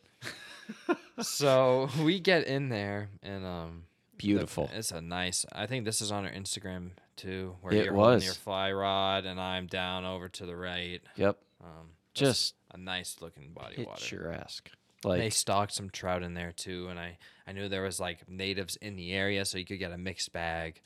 [1.22, 4.70] so we get in there and um the- beautiful.
[4.74, 8.16] it's a nice I think this is on our Instagram too, where It you're holding
[8.16, 8.26] was.
[8.26, 11.02] your fly rod and I'm down over to the right.
[11.16, 14.00] Yep, Um just a nice looking body of water.
[14.00, 14.72] picturesque.
[15.04, 18.28] they Like, stocked some trout in there too, and I I knew there was like
[18.30, 20.82] natives in the area, so you could get a mixed bag.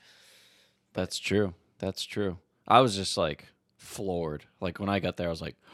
[0.93, 1.53] that's true.
[1.79, 2.37] That's true.
[2.67, 4.45] I was just like floored.
[4.61, 5.55] Like when I got there, I was like.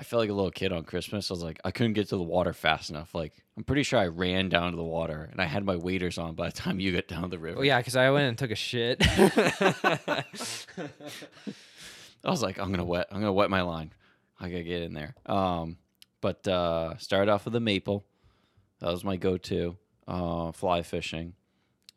[0.00, 1.28] I felt like a little kid on Christmas.
[1.28, 3.16] I was like, I couldn't get to the water fast enough.
[3.16, 6.16] Like, I'm pretty sure I ran down to the water and I had my waders
[6.16, 7.58] on by the time you get down the river.
[7.58, 8.98] Oh yeah, because I went and took a shit.
[9.04, 10.24] I
[12.24, 13.92] was like, I'm gonna wet, I'm gonna wet my line.
[14.38, 15.16] I gotta get in there.
[15.26, 15.76] Um,
[16.20, 18.06] but uh, started off with the maple.
[18.78, 21.32] That was my go-to uh, fly fishing,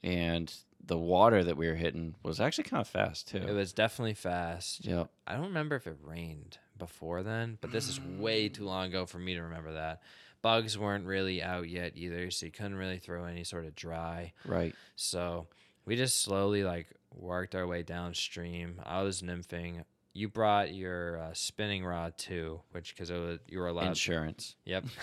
[0.01, 0.51] and
[0.83, 3.37] the water that we were hitting was actually kind of fast too.
[3.37, 4.83] it was definitely fast.
[4.83, 5.11] Yep.
[5.27, 9.05] I don't remember if it rained before then, but this is way too long ago
[9.05, 10.01] for me to remember that.
[10.41, 14.33] Bugs weren't really out yet either, so you couldn't really throw any sort of dry.
[14.45, 14.75] Right.
[14.95, 15.47] So
[15.85, 18.81] we just slowly like worked our way downstream.
[18.85, 19.83] I was nymphing.
[20.13, 23.87] You brought your uh, spinning rod too, which because you were allowed.
[23.87, 24.55] Insurance.
[24.65, 24.85] Yep.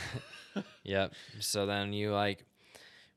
[0.82, 1.14] yep.
[1.40, 2.44] So then you like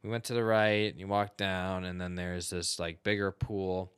[0.04, 3.92] we went to the right, you walked down and then there's this like bigger pool.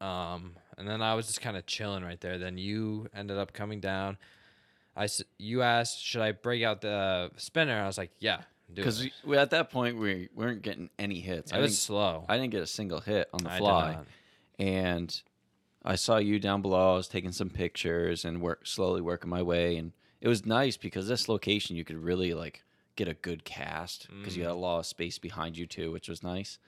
[0.00, 2.38] Um and then I was just kind of chilling right there.
[2.38, 4.18] Then you ended up coming down.
[4.96, 8.38] I you asked, "Should I break out the spinner?" I was like, "Yeah,
[8.72, 11.52] do Because it." we, at that point we weren't getting any hits.
[11.52, 12.24] It I was slow.
[12.28, 13.98] I didn't get a single hit on the I fly.
[14.58, 15.22] and
[15.84, 16.94] I saw you down below.
[16.94, 20.76] I was taking some pictures and work slowly working my way, and it was nice
[20.76, 22.62] because this location you could really like
[22.96, 24.46] get a good cast because you Mm.
[24.46, 26.58] had a lot of space behind you too, which was nice.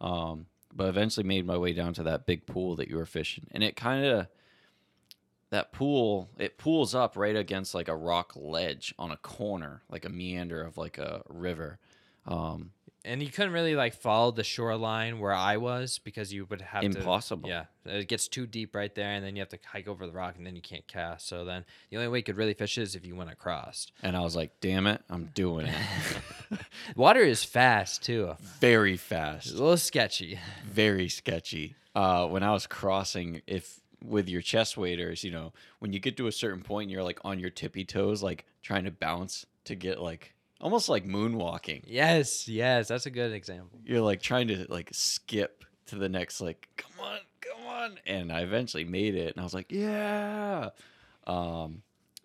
[0.00, 3.46] Um, but eventually made my way down to that big pool that you were fishing,
[3.52, 4.28] and it kind of
[5.50, 10.04] that pool it pools up right against like a rock ledge on a corner, like
[10.04, 11.78] a meander of like a river.
[12.26, 12.72] Um,
[13.04, 16.82] and you couldn't really like follow the shoreline where I was because you would have
[16.82, 16.86] to.
[16.86, 17.48] impossible.
[17.48, 20.12] Yeah, it gets too deep right there, and then you have to hike over the
[20.12, 21.26] rock, and then you can't cast.
[21.26, 23.86] So then the only way you could really fish is if you went across.
[24.02, 25.74] And I was like, "Damn it, I'm doing it."
[26.96, 28.34] Water is fast too.
[28.60, 29.50] Very It's fast.
[29.52, 30.38] a little sketchy.
[30.66, 31.76] very sketchy.
[31.94, 36.16] Uh, when I was crossing, if with your chest waders, you know, when you get
[36.16, 39.74] to a certain point, you're like on your tippy toes, like trying to bounce to
[39.74, 41.82] get like almost like moonwalking.
[41.86, 43.80] Yes, yes, that's a good example.
[43.84, 48.30] You're like trying to like skip to the next like come on come on and
[48.30, 50.68] i eventually made it and i was like yeah
[51.26, 51.82] um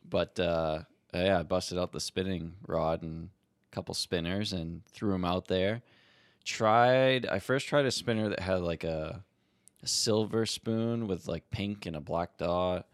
[0.09, 0.79] but uh
[1.13, 3.29] yeah i busted out the spinning rod and
[3.71, 5.81] a couple spinners and threw them out there
[6.43, 9.23] tried i first tried a spinner that had like a,
[9.83, 12.87] a silver spoon with like pink and a black dot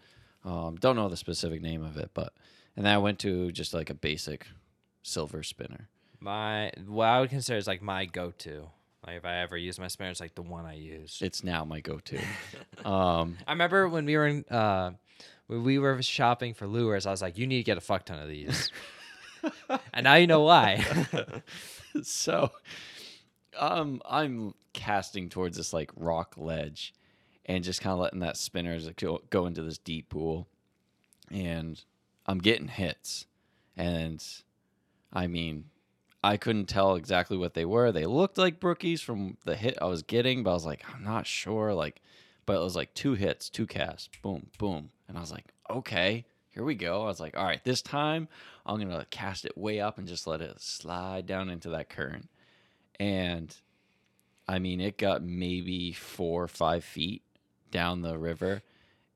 [0.43, 2.33] um don't know the specific name of it but
[2.75, 4.47] and then i went to just like a basic
[5.03, 5.87] silver spinner
[6.19, 8.67] My what I would consider is like my go-to.
[9.07, 11.19] Like if I ever use my spinner, it's like the one I use.
[11.21, 12.19] it's now my go-to
[12.85, 14.91] um I remember when we were in, uh,
[15.47, 18.05] when we were shopping for lures, I was like, "You need to get a fuck
[18.05, 18.71] ton of these,"
[19.93, 20.83] and now you know why.
[22.03, 22.51] so
[23.57, 26.93] um i'm casting towards this like rock ledge
[27.49, 28.79] and just kind of letting that spinner
[29.31, 30.47] go, into this deep pool.
[31.31, 31.83] And
[32.27, 33.25] i'm getting hits.
[33.75, 34.23] And
[35.11, 35.65] i mean
[36.23, 37.91] i couldn't tell exactly what they were.
[37.91, 41.03] They looked like brookies from the hit i was getting but i was like i'm
[41.03, 42.01] not sure like
[42.45, 44.91] but it was like two hits two casts boom boom.
[45.07, 47.03] And i was like okay here we go.
[47.03, 48.27] I was like all right this time
[48.65, 52.29] i'm gonna cast it way up and just let it slide down into that current
[52.99, 53.55] and
[54.47, 57.21] I mean, it got maybe four or five feet
[57.71, 58.61] down the river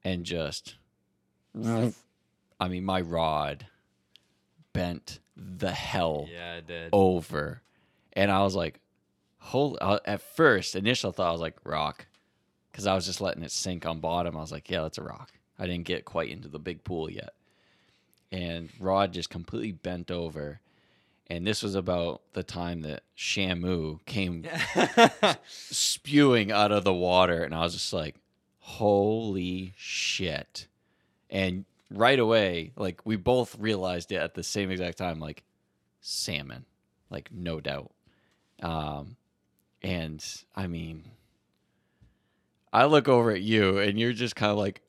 [0.03, 0.75] and just,
[1.55, 3.65] I mean, my rod
[4.73, 6.89] bent the hell yeah, I did.
[6.91, 7.61] over.
[8.13, 8.79] And I was like,
[9.39, 12.05] hold, uh, at first, initial thought, I was like, rock.
[12.71, 14.35] Because I was just letting it sink on bottom.
[14.35, 15.31] I was like, yeah, that's a rock.
[15.59, 17.33] I didn't get quite into the big pool yet.
[18.31, 20.59] And rod just completely bent over.
[21.27, 24.45] And this was about the time that Shamu came
[25.47, 27.43] spewing out of the water.
[27.43, 28.15] And I was just like,
[28.59, 30.67] holy shit.
[31.29, 35.43] And right away, like, we both realized it at the same exact time, like,
[36.01, 36.65] salmon,
[37.09, 37.91] like, no doubt.
[38.61, 39.15] Um,
[39.81, 40.23] and
[40.55, 41.03] I mean,
[42.71, 44.81] I look over at you and you're just kind of like,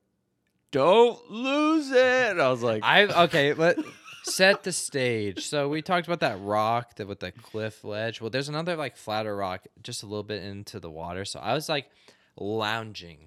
[0.70, 2.30] don't lose it.
[2.30, 3.78] And I was like, I okay, but
[4.24, 5.46] set the stage.
[5.46, 8.20] So we talked about that rock that with the cliff ledge.
[8.20, 11.24] Well, there's another like flatter rock just a little bit into the water.
[11.24, 11.90] So I was like
[12.36, 13.18] lounging,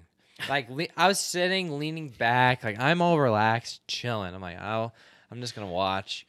[0.48, 4.34] like le- I was sitting, leaning back, like I'm all relaxed, chilling.
[4.34, 4.92] I'm like, oh,
[5.30, 6.26] I'm just gonna watch.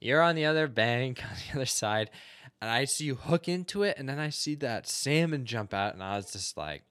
[0.00, 2.10] You're on the other bank, on the other side,
[2.60, 5.94] and I see you hook into it, and then I see that salmon jump out,
[5.94, 6.82] and I was just like.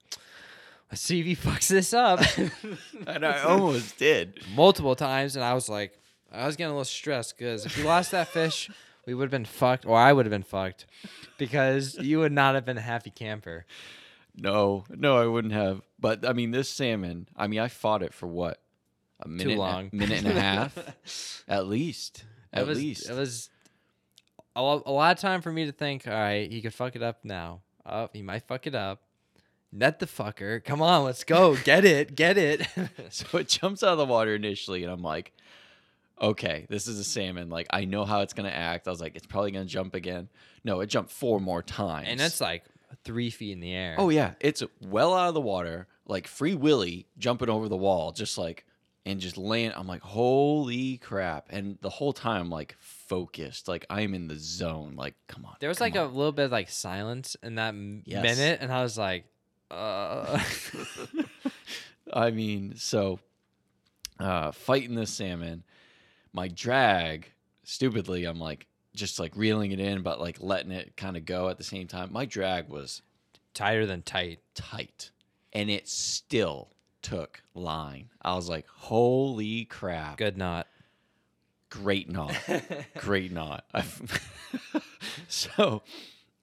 [0.90, 2.20] Let's see if he fucks this up.
[3.06, 4.40] and I almost did.
[4.56, 5.96] multiple times, and I was like,
[6.32, 8.70] I was getting a little stressed because if you lost that fish,
[9.06, 10.86] we would have been fucked, or I would have been fucked,
[11.38, 13.66] because you would not have been a happy camper.
[14.36, 15.82] No, no, I wouldn't have.
[15.98, 17.28] But I mean, this salmon.
[17.36, 18.60] I mean, I fought it for what
[19.20, 19.90] a minute, long.
[19.92, 22.24] a minute and a half, at least.
[22.52, 23.08] At it was, least.
[23.08, 23.50] it was
[24.56, 26.06] a, a lot of time for me to think.
[26.06, 27.60] All right, he could fuck it up now.
[27.84, 29.02] Oh, he might fuck it up.
[29.72, 30.64] Net the fucker.
[30.64, 31.56] Come on, let's go.
[31.56, 32.16] Get it.
[32.16, 32.66] Get it.
[33.10, 35.32] so it jumps out of the water initially, and I'm like,
[36.20, 37.48] okay, this is a salmon.
[37.50, 38.86] Like I know how it's gonna act.
[38.86, 40.28] I was like, it's probably gonna jump again.
[40.64, 42.08] No, it jumped four more times.
[42.08, 42.64] and that's like
[43.04, 43.94] three feet in the air.
[43.98, 48.12] oh yeah, it's well out of the water, like free willy jumping over the wall,
[48.12, 48.66] just like
[49.06, 49.72] and just laying.
[49.74, 51.46] I'm like, holy crap!
[51.50, 54.94] And the whole time, I'm like focused, like I'm in the zone.
[54.96, 55.54] Like, come on.
[55.60, 58.22] There was like a little bit of like silence in that m- Yes.
[58.22, 59.24] minute, and I was like,
[59.70, 60.38] uh.
[62.12, 63.20] I mean, so
[64.18, 65.62] uh, fighting the salmon,
[66.32, 67.32] my drag,
[67.64, 71.48] stupidly, I'm like just like reeling it in, but like letting it kind of go
[71.48, 72.12] at the same time.
[72.12, 73.02] My drag was
[73.54, 74.40] tighter than tight.
[74.54, 75.10] tight,
[75.52, 76.70] and it still
[77.02, 78.10] took line.
[78.22, 80.18] I was like, holy crap!
[80.18, 80.66] Good knot.
[81.70, 82.36] Great knot.
[82.98, 83.64] Great knot.
[85.28, 85.82] so,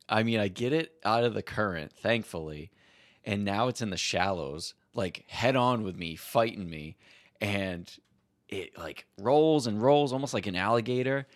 [0.07, 2.71] I mean, I get it out of the current, thankfully,
[3.25, 6.95] and now it's in the shallows, like head on with me, fighting me,
[7.41, 7.93] and
[8.49, 11.27] it like rolls and rolls almost like an alligator,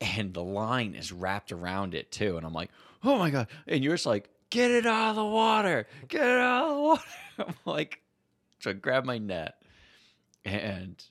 [0.00, 2.70] and the line is wrapped around it too, and I'm like,
[3.04, 3.48] oh my god!
[3.66, 6.82] And you're just like, get it out of the water, get it out of the
[6.82, 7.02] water.
[7.38, 8.00] I'm like,
[8.60, 9.56] so I grab my net,
[10.44, 11.02] and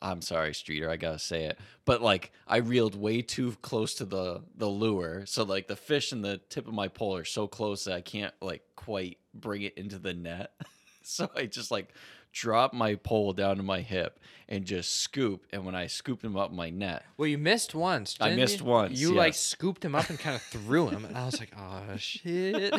[0.00, 4.04] I'm sorry, Streeter, I gotta say it, but like I reeled way too close to
[4.04, 7.46] the the lure, so like the fish and the tip of my pole are so
[7.46, 10.52] close that I can't like quite bring it into the net.
[11.02, 11.92] so I just like
[12.32, 14.18] drop my pole down to my hip
[14.48, 15.44] and just scoop.
[15.52, 18.16] And when I scooped him up my net, Well, you missed once.
[18.20, 18.64] I didn't missed you?
[18.66, 19.40] once, You like yes.
[19.40, 22.74] scooped him up and kind of threw him, and I was like, oh shit.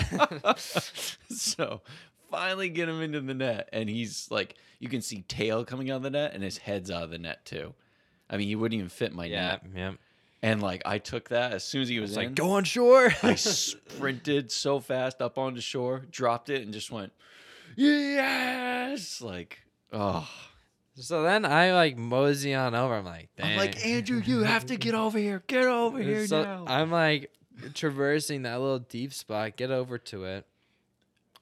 [1.30, 1.82] so
[2.30, 5.98] finally get him into the net, and he's like, you can see tail coming out
[5.98, 7.74] of the net, and his head's out of the net too.
[8.30, 9.62] I mean, he wouldn't even fit my yeah, net.
[9.76, 9.92] yeah.
[10.42, 12.26] And like I took that as soon as he was It's in.
[12.26, 13.14] like go on shore.
[13.24, 17.14] I sprinted so fast up onto shore, dropped it, and just went,
[17.76, 19.22] yes!
[19.22, 20.30] Like, oh.
[20.96, 22.96] so then I like mosey on over.
[22.96, 25.44] I'm like, I'm like, Andrew, you have to get over here.
[25.48, 26.66] Get over here So now.
[26.68, 27.32] I'm like
[27.74, 30.46] traversing that little deep spot, get over to it,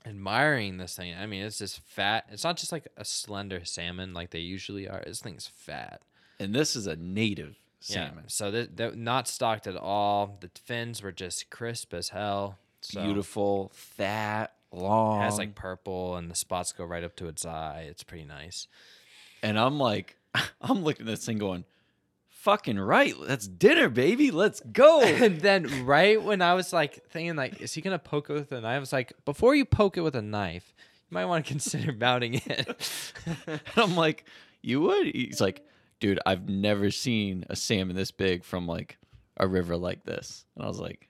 [0.05, 1.13] admiring this thing.
[1.15, 2.25] I mean, it's just fat.
[2.29, 5.03] It's not just like a slender salmon like they usually are.
[5.05, 6.01] This thing's fat.
[6.39, 8.23] and this is a native salmon.
[8.23, 8.27] Yeah.
[8.27, 10.37] So they're, they're not stocked at all.
[10.41, 12.57] The fins were just crisp as hell.
[12.81, 15.21] So Beautiful, fat, long.
[15.21, 17.85] It has like purple, and the spots go right up to its eye.
[17.89, 18.67] It's pretty nice.
[19.43, 20.17] and I'm like,
[20.61, 21.65] I'm looking at this thing going,
[22.41, 23.13] fucking right.
[23.27, 24.31] That's dinner, baby.
[24.31, 25.01] Let's go.
[25.03, 28.51] and then right when I was like thinking like, is he gonna poke it with
[28.51, 28.65] a knife?
[28.65, 30.73] I was like, before you poke it with a knife,
[31.09, 33.13] you might want to consider mounting it.
[33.47, 34.25] And I'm like,
[34.61, 35.07] you would?
[35.07, 35.65] He's like,
[35.99, 38.97] dude, I've never seen a salmon this big from like
[39.37, 40.45] a river like this.
[40.55, 41.09] And I was like,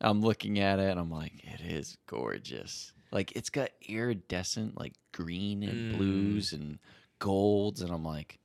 [0.00, 2.92] I'm looking at it and I'm like, it is gorgeous.
[3.14, 5.96] Like it's got iridescent, like green and Mm.
[5.96, 6.78] blues and
[7.18, 7.80] golds.
[7.80, 8.38] And I'm like,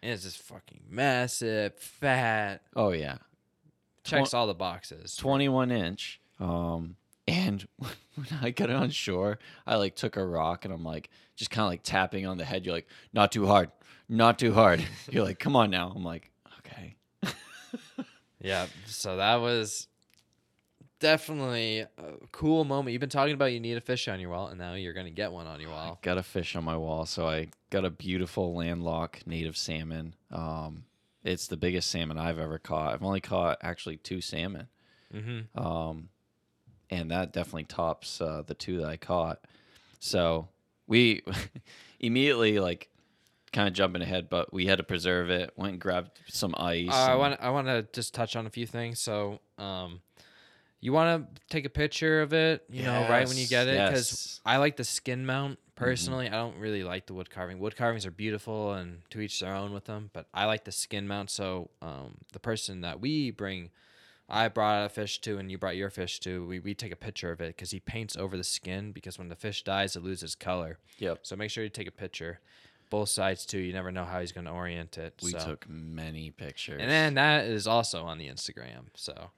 [0.00, 3.18] And it's just fucking massive, fat, oh yeah.
[4.04, 5.16] checks all the boxes.
[5.16, 6.20] 21 inch.
[6.38, 6.94] Um,
[7.26, 11.10] and when I got it on shore, I like took a rock and I'm like,
[11.34, 12.64] just kind of like tapping on the head.
[12.64, 13.70] You're like, not too hard,
[14.08, 14.84] not too hard.
[15.10, 15.92] You're like, come on now.
[15.96, 16.96] I'm like, okay.
[18.40, 19.87] Yeah, so that was
[21.00, 21.88] definitely a
[22.32, 22.92] cool moment.
[22.92, 25.10] You've been talking about you need a fish on your wall, and now you're gonna
[25.10, 25.98] get one on your wall.
[26.02, 30.14] Got a fish on my wall, so I got a beautiful landlocked native salmon.
[30.30, 30.84] Um,
[31.24, 32.94] it's the biggest salmon I've ever caught.
[32.94, 34.68] I've only caught actually two salmon,
[35.14, 35.58] Mm-hmm.
[35.58, 36.08] um,
[36.90, 39.40] and that definitely tops uh, the two that I caught.
[40.00, 40.48] So
[40.86, 41.22] we
[42.00, 42.88] immediately like
[43.52, 45.52] kind of jumping ahead, but we had to preserve it.
[45.56, 46.88] Went and grabbed some ice.
[46.90, 49.00] Uh, I want I want to just touch on a few things.
[49.00, 50.00] So, um,
[50.80, 53.72] you want to take a picture of it, you know, right when you get it,
[53.88, 54.40] because yes.
[54.46, 56.28] I like the skin mount personally.
[56.28, 57.58] I don't really like the wood carving.
[57.58, 60.72] Wood carvings are beautiful and to each their own with them, but I like the
[60.72, 61.30] skin mount.
[61.30, 63.70] So, um, the person that we bring.
[64.30, 66.46] I brought a fish to, and you brought your fish to.
[66.46, 69.30] We, we take a picture of it because he paints over the skin because when
[69.30, 70.76] the fish dies, it loses color.
[70.98, 71.20] Yep.
[71.22, 72.40] So make sure you take a picture,
[72.90, 73.56] both sides too.
[73.56, 75.14] You never know how he's going to orient it.
[75.22, 75.38] We so.
[75.38, 76.78] took many pictures.
[76.78, 78.88] and then that is also on the Instagram.
[78.92, 79.30] So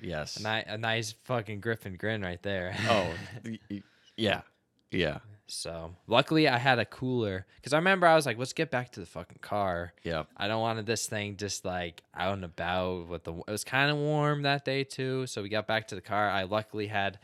[0.00, 0.36] yes.
[0.36, 2.76] a, ni- a nice fucking grip and grin right there.
[2.88, 3.10] oh,
[4.16, 4.42] yeah,
[4.90, 8.70] yeah, so luckily I had a cooler because I remember I was like, let's get
[8.70, 9.92] back to the fucking car.
[10.02, 10.24] yeah.
[10.36, 13.34] I don't want this thing just like out and about with the.
[13.34, 16.28] It was kind of warm that day too, so we got back to the car.
[16.28, 17.18] I luckily had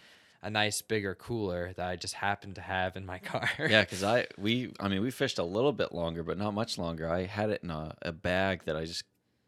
[0.44, 3.48] a nice bigger cooler that I just happened to have in my car.
[3.58, 6.78] Yeah, because I we I mean we fished a little bit longer, but not much
[6.78, 7.08] longer.
[7.08, 9.04] I had it in a, a bag that I just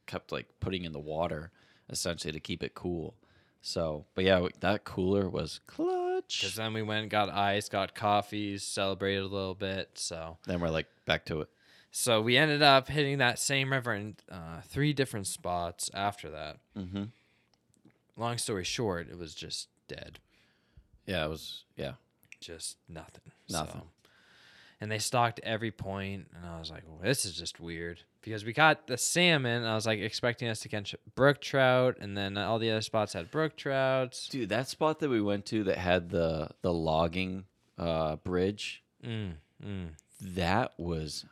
[0.06, 1.52] kept like putting in the water,
[1.90, 3.14] essentially to keep it cool.
[3.62, 6.40] So, but yeah, that cooler was clutch.
[6.40, 9.90] Because then we went and got ice, got coffees, celebrated a little bit.
[9.94, 11.48] So Then we're like back to it.
[11.90, 16.58] so we ended up hitting that same river in uh, three different spots after that.
[16.78, 17.04] Mm-hmm.
[18.16, 20.18] Long story short, it was just dead.
[21.06, 21.64] Yeah, it was.
[21.76, 21.92] Yeah,
[22.40, 23.32] Just nothing.
[23.50, 23.80] Nothing.
[23.82, 23.86] So-
[24.80, 28.44] and they stocked every point, and I was like, well, "This is just weird." Because
[28.44, 32.38] we got the salmon, I was like expecting us to catch brook trout, and then
[32.38, 34.28] all the other spots had brook trouts.
[34.28, 37.44] dude, that spot that we went to that had the the logging
[37.78, 39.32] uh, bridge, Mm,
[39.62, 39.88] mm.
[40.22, 41.26] that was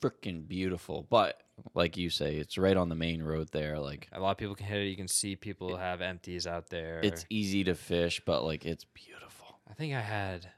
[0.00, 1.06] freaking beautiful.
[1.10, 1.40] But
[1.74, 3.78] like you say, it's right on the main road there.
[3.78, 4.86] Like A lot of people can hit it.
[4.86, 7.00] You can see people have empties out there.
[7.02, 9.58] it's easy to fish, but like it's beautiful.
[9.70, 10.48] I think I had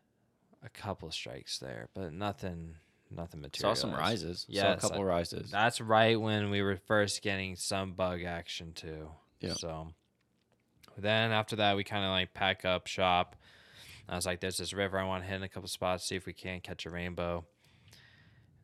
[0.64, 2.74] a couple strikes there, but nothing,
[3.10, 3.74] nothing material.
[3.74, 4.46] Saw some rises.
[4.48, 5.50] Yeah, a couple like- rises.
[5.50, 9.10] That's right when we were first getting some bug action too.
[9.40, 9.54] Yeah.
[9.54, 9.92] So
[10.96, 13.36] then after that, we kind of like pack up shop.
[14.08, 16.16] I was like, "There's this river I want to hit in a couple spots, see
[16.16, 17.44] if we can catch a rainbow."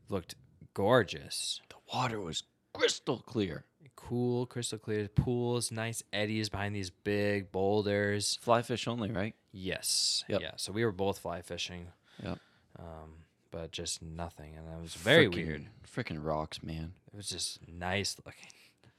[0.09, 0.35] Looked
[0.75, 3.65] gorgeous, the water was crystal clear.
[3.97, 8.39] Cool, crystal clear pools, nice eddies behind these big boulders.
[8.41, 9.35] Fly fish only, right?
[9.53, 10.25] Yes.
[10.29, 10.41] Yep.
[10.41, 10.51] Yeah.
[10.57, 11.87] So we were both fly fishing.
[12.23, 12.39] Yep.
[12.79, 13.11] Um,
[13.51, 15.67] but just nothing, and it was very Frickin- weird.
[15.87, 16.93] Freaking rocks, man.
[17.13, 18.47] It was just nice looking.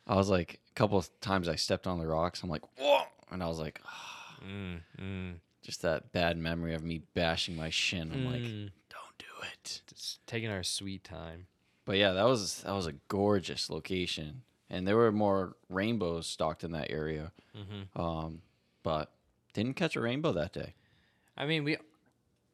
[0.08, 2.44] I was like, a couple of times I stepped on the rocks.
[2.44, 3.80] I'm like, whoa, and I was like,
[4.46, 8.12] Mm, mm, just that bad memory of me bashing my shin.
[8.12, 8.70] I'm like, mm.
[8.90, 9.82] don't do it.
[9.88, 11.46] just taking our sweet time.
[11.86, 14.42] But yeah, that was that was a gorgeous location,
[14.72, 17.32] and there were more rainbows stocked in that area.
[17.56, 18.02] Mm-hmm.
[18.02, 18.42] Um,
[18.82, 19.12] but
[19.54, 20.74] didn't catch a rainbow that day.
[21.38, 21.78] I mean, we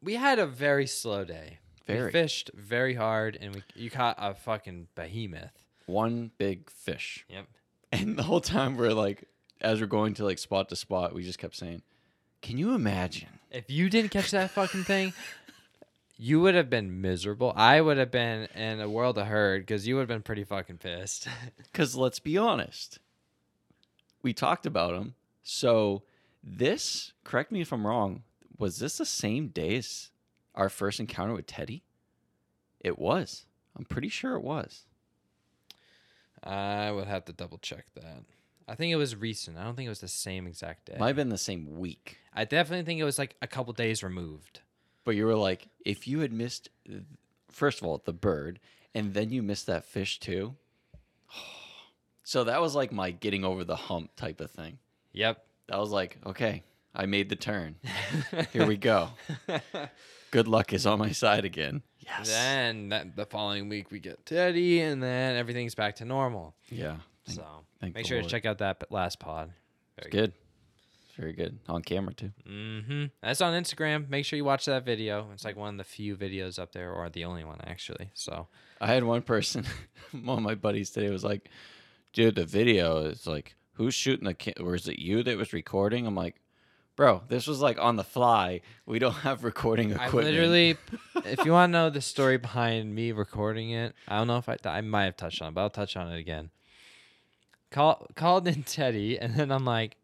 [0.01, 1.59] we had a very slow day.
[1.87, 5.63] We fished very hard, and we you caught a fucking behemoth.
[5.85, 7.25] One big fish.
[7.29, 7.45] Yep.
[7.93, 9.29] And the whole time we're like,
[9.61, 11.83] as we're going to like spot to spot, we just kept saying,
[12.41, 15.13] "Can you imagine?" If you didn't catch that fucking thing,
[16.17, 17.53] you would have been miserable.
[17.55, 20.43] I would have been in a world of hurt because you would have been pretty
[20.43, 21.27] fucking pissed.
[21.57, 22.97] Because let's be honest,
[24.23, 25.13] we talked about him.
[25.43, 26.01] So
[26.43, 28.23] this, correct me if I'm wrong,
[28.57, 30.09] was this the same day as
[30.55, 31.83] our first encounter with Teddy?
[32.79, 33.45] It was.
[33.77, 34.85] I'm pretty sure it was.
[36.43, 38.23] I would have to double check that.
[38.67, 39.57] I think it was recent.
[39.57, 40.97] I don't think it was the same exact day.
[40.99, 42.17] Might have been the same week.
[42.33, 44.61] I definitely think it was like a couple days removed.
[45.07, 46.67] But you were like, if you had missed,
[47.49, 48.59] first of all, the bird,
[48.93, 50.55] and then you missed that fish too.
[52.23, 54.79] So that was like my getting over the hump type of thing.
[55.13, 55.41] Yep.
[55.69, 56.61] That was like, okay,
[56.93, 57.77] I made the turn.
[58.51, 59.11] Here we go.
[60.31, 61.83] Good luck is on my side again.
[61.99, 62.27] Yes.
[62.27, 66.53] Then that, the following week we get Teddy, and then everything's back to normal.
[66.67, 66.97] yeah.
[67.25, 67.45] Thank- so
[67.79, 68.25] thank make sure Lord.
[68.25, 69.53] to check out that last pod.
[69.97, 70.33] It's good.
[70.33, 70.46] It's
[71.17, 71.57] very good.
[71.67, 72.31] On camera too.
[72.47, 73.05] Mm-hmm.
[73.21, 74.09] That's on Instagram.
[74.09, 75.27] Make sure you watch that video.
[75.33, 78.11] It's like one of the few videos up there, or the only one actually.
[78.13, 78.47] So
[78.79, 79.65] I had one person,
[80.11, 81.49] one of my buddies today was like,
[82.13, 85.53] dude, the video is like, who's shooting the ca- or is it you that was
[85.53, 86.05] recording?
[86.05, 86.35] I'm like,
[86.95, 88.61] bro, this was like on the fly.
[88.85, 90.35] We don't have recording I equipment.
[90.35, 90.77] literally,
[91.25, 94.49] if you want to know the story behind me recording it, I don't know if
[94.49, 96.51] I I might have touched on it, but I'll touch on it again.
[97.71, 99.97] Call called in Teddy, and then I'm like,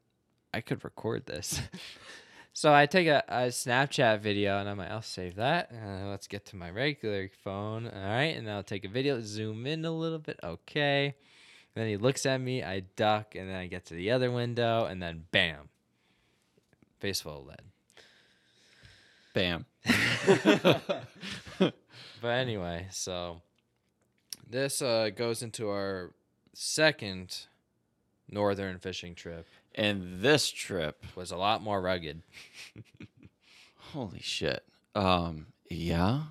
[0.53, 1.61] I could record this.
[2.53, 5.71] so I take a, a Snapchat video, and I'm like, I'll save that.
[5.71, 7.87] Uh, let's get to my regular phone.
[7.87, 10.39] All right, and I'll take a video, zoom in a little bit.
[10.43, 11.15] Okay.
[11.75, 14.85] then he looks at me, I duck, and then I get to the other window,
[14.85, 15.69] and then bam,
[16.99, 17.61] face full of lead.
[19.33, 19.65] Bam.
[22.23, 23.41] But anyway, so
[24.49, 26.13] this uh, goes into our
[26.53, 27.47] second
[28.29, 29.45] northern fishing trip.
[29.75, 32.21] And this trip, Was a lot more rugged,
[33.77, 34.63] holy shit.
[34.95, 36.23] Um, yeah.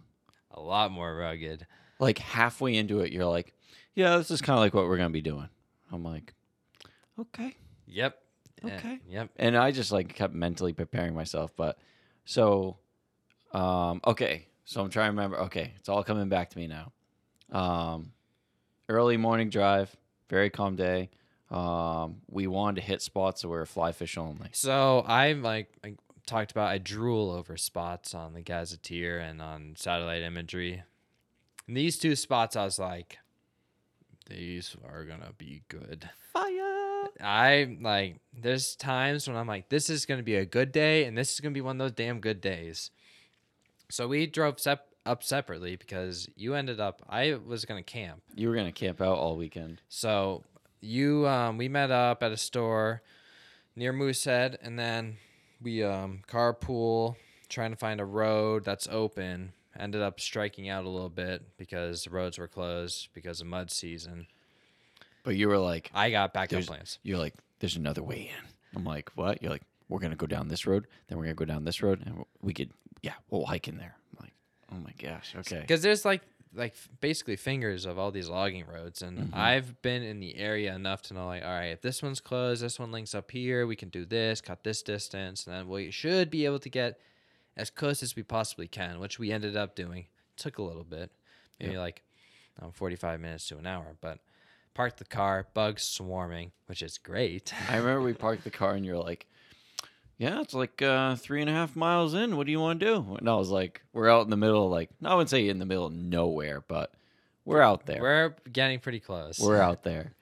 [0.51, 1.67] a lot more rugged.
[1.99, 3.53] Like halfway into it, you're like,
[3.95, 5.49] yeah, this is kind of like what we're gonna be doing.
[5.91, 6.33] I'm like,
[7.19, 7.55] okay.
[7.87, 8.19] Yep.
[8.65, 8.99] Eh, Okay.
[9.09, 9.31] Yep.
[9.37, 11.51] and I just like kept mentally preparing myself.
[11.57, 11.79] But
[12.25, 12.77] so,
[13.53, 15.41] um, okay, so I'm trying to remember.
[15.43, 16.93] Okay, it's all coming back to me now.
[17.51, 18.13] Um,
[18.89, 19.95] early morning drive,
[20.31, 21.11] very calm day.
[21.53, 24.49] Um, we wanted to hit spots that were fly fish only.
[24.53, 25.95] So I like I
[26.27, 26.69] talked about.
[26.69, 30.83] I drool over spots on the Gazetteer and on satellite imagery.
[31.69, 33.19] And these two spots, I was like,
[34.29, 36.09] these are gonna be good.
[36.33, 37.09] Fire!
[37.21, 41.19] I like there's times when I'm like, this is gonna be a good day, and
[41.19, 42.91] this is gonna be one of those damn good days.
[43.91, 47.03] So we drove sep- up separately because you ended up.
[47.11, 49.83] I was gonna camp, You were gonna camp out all weekend.
[49.89, 50.45] so
[50.83, 53.03] you um, we met up at a store
[53.77, 55.17] near Moosehead, and then
[55.63, 57.17] we um, carpool
[57.49, 59.53] trying to find a road that's open.
[59.79, 63.71] Ended up striking out a little bit because the roads were closed because of mud
[63.71, 64.27] season.
[65.25, 66.99] But you were like, I got backup There's- plans.
[67.03, 68.49] you're like, there's another way in.
[68.77, 69.41] I'm like, what?
[69.41, 72.03] You're like, we're gonna go down this road, then we're gonna go down this road,
[72.05, 72.71] and we could,
[73.03, 73.95] yeah, we'll hike in there.
[74.13, 74.33] I'm like,
[74.73, 75.61] oh my gosh, okay.
[75.61, 76.23] because there's like
[76.55, 79.35] like basically fingers of all these logging roads and Mhm.
[79.35, 82.63] i've been in the area enough to know like all right if this one's closed
[82.63, 85.91] this one links up here we can do this cut this distance and then we
[85.91, 87.01] should be able to get
[87.57, 91.11] as close as we possibly can which we ended up doing took a little bit
[91.59, 91.81] maybe Yeah.
[91.81, 92.03] like
[92.61, 94.19] um, 45 minutes to an hour but
[94.75, 98.85] parked the car bugs swarming which is great I remember we parked the car and
[98.85, 99.27] you're like,
[100.23, 102.37] yeah, it's like uh, three and a half miles in.
[102.37, 103.17] What do you want to do?
[103.19, 105.67] And I was like, we're out in the middle, like, I wouldn't say in the
[105.67, 106.95] middle of nowhere, but
[107.45, 108.01] we're out there.
[108.01, 110.13] We're, getting pretty close We're out there.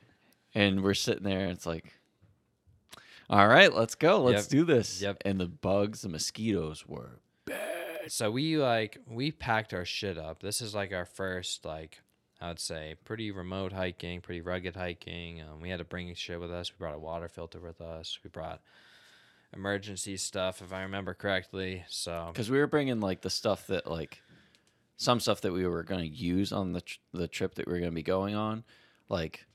[0.55, 1.93] And we're sitting there and it's like,
[3.29, 4.23] all right, let's go.
[4.23, 4.51] Let's Yep.
[4.51, 5.03] do this.
[5.03, 5.23] Yep.
[5.27, 8.11] And the bugs, the mosquitoes were bad.
[8.11, 10.41] so we like we packed our shit up.
[10.41, 12.01] This is like our first like
[12.41, 15.43] I would say pretty remote hiking, pretty rugged hiking.
[15.43, 16.73] Um, we had to bring shit with us.
[16.73, 18.19] We brought a water filter with us.
[18.25, 18.61] We brought
[19.55, 21.85] emergency stuff, if I remember correctly.
[21.89, 24.23] So because we were bringing like the stuff that like
[24.97, 27.73] some stuff that we were going to use on the tr- the trip that we
[27.73, 28.63] were going to be going on
[29.09, 29.47] like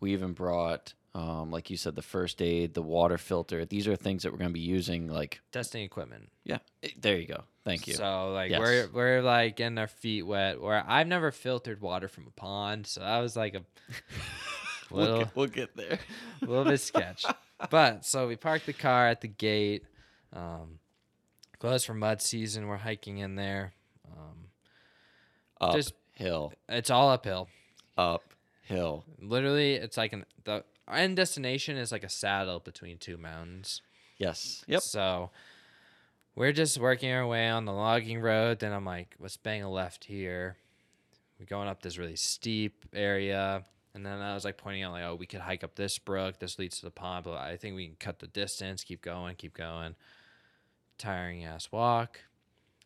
[0.00, 3.96] we even brought um, like you said the first aid the water filter these are
[3.96, 6.30] things that we're going to be using like testing equipment.
[6.44, 8.60] yeah eh, there you go thank you So like Yes.
[8.60, 10.60] we're we're like getting our feet wet.
[10.60, 13.62] Where I've never filtered water from a pond, so that was like a
[14.90, 15.98] we'll, little get, we'll get there
[16.42, 17.24] a little bit sketch.
[17.70, 19.84] But so we parked the car at the gate.
[20.32, 20.78] Um,
[21.58, 22.66] closed for mud season.
[22.66, 23.74] We're hiking in there.
[24.10, 24.48] Um,
[26.12, 27.48] hill it's all uphill.
[27.96, 28.22] up
[28.64, 33.82] hill Literally, it's like an the end destination is like a saddle between two mountains.
[34.18, 34.64] Yes.
[34.66, 34.82] Yep.
[34.82, 35.30] So
[36.34, 38.60] we're just working our way on the logging road.
[38.60, 40.56] Then I'm like, let's bang a left here.
[41.38, 43.64] We're going up this really steep area.
[43.94, 46.38] And then I was like pointing out, like, oh, we could hike up this brook.
[46.38, 49.36] This leads to the pond, but I think we can cut the distance, keep going,
[49.36, 49.94] keep going.
[50.98, 52.20] Tiring ass walk.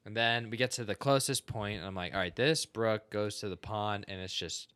[0.04, 3.10] And then we get to the closest point, and I'm like, all right, this brook
[3.10, 4.72] goes to the pond, and it's just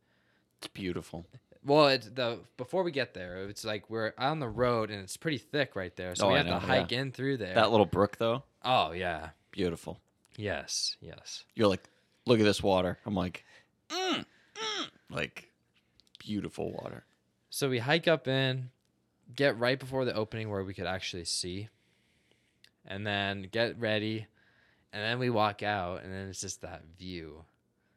[0.59, 1.25] It's beautiful.
[1.65, 5.15] well, it's the before we get there, it's like we're on the road and it's
[5.17, 7.55] pretty thick right there, so Oh, we have know, to hike in through there.
[7.55, 9.99] That little brook though, oh yeah, beautiful.
[10.35, 11.45] yes, yes.
[11.55, 11.83] You're like,
[12.25, 12.97] look at this water.
[13.05, 13.45] I'm like,
[13.89, 14.25] mm,
[14.55, 14.89] mm.
[15.09, 15.49] like,
[16.23, 17.05] beautiful water.
[17.49, 18.69] So we hike up in,
[19.35, 21.69] get right before the opening where we could actually see,
[22.85, 24.27] and then get ready,
[24.93, 27.43] and then we walk out, and then it's just that view.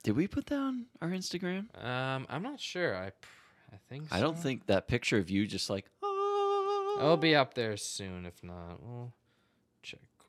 [0.02, 1.66] Did we put that on our Instagram?
[1.82, 2.96] Um, I'm not sure.
[2.96, 3.06] I,
[3.72, 4.16] I think so.
[4.16, 8.26] I don't think that picture of you just like, oh, it'll be up there soon.
[8.26, 9.12] If not, we'll.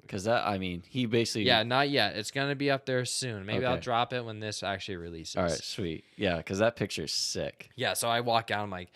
[0.06, 0.48] Because that.
[0.48, 1.44] I mean, he basically.
[1.44, 2.16] Yeah, not yet.
[2.16, 3.46] It's gonna be up there soon.
[3.46, 3.82] Maybe I'll Okay.
[3.82, 5.36] drop it when this actually releases.
[5.36, 6.04] All right, sweet.
[6.18, 7.70] Yeah, because that picture is sick.
[7.76, 8.64] Yeah, so I walk out.
[8.64, 8.90] I'm like,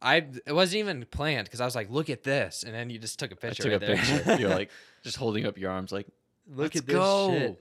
[0.00, 2.98] I it wasn't even planned because I was like, look at this, and then you
[2.98, 3.62] just took a I picture.
[3.64, 3.96] took right a there.
[3.96, 4.36] picture.
[4.40, 4.70] You're like
[5.04, 6.06] just holding up your arms, like,
[6.48, 7.30] look Let's at this go.
[7.30, 7.60] shit.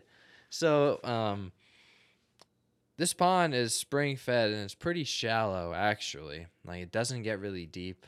[0.49, 1.51] So, um,
[2.97, 6.47] this pond is spring fed and it's pretty shallow actually.
[6.65, 8.05] Like it doesn't get really deep.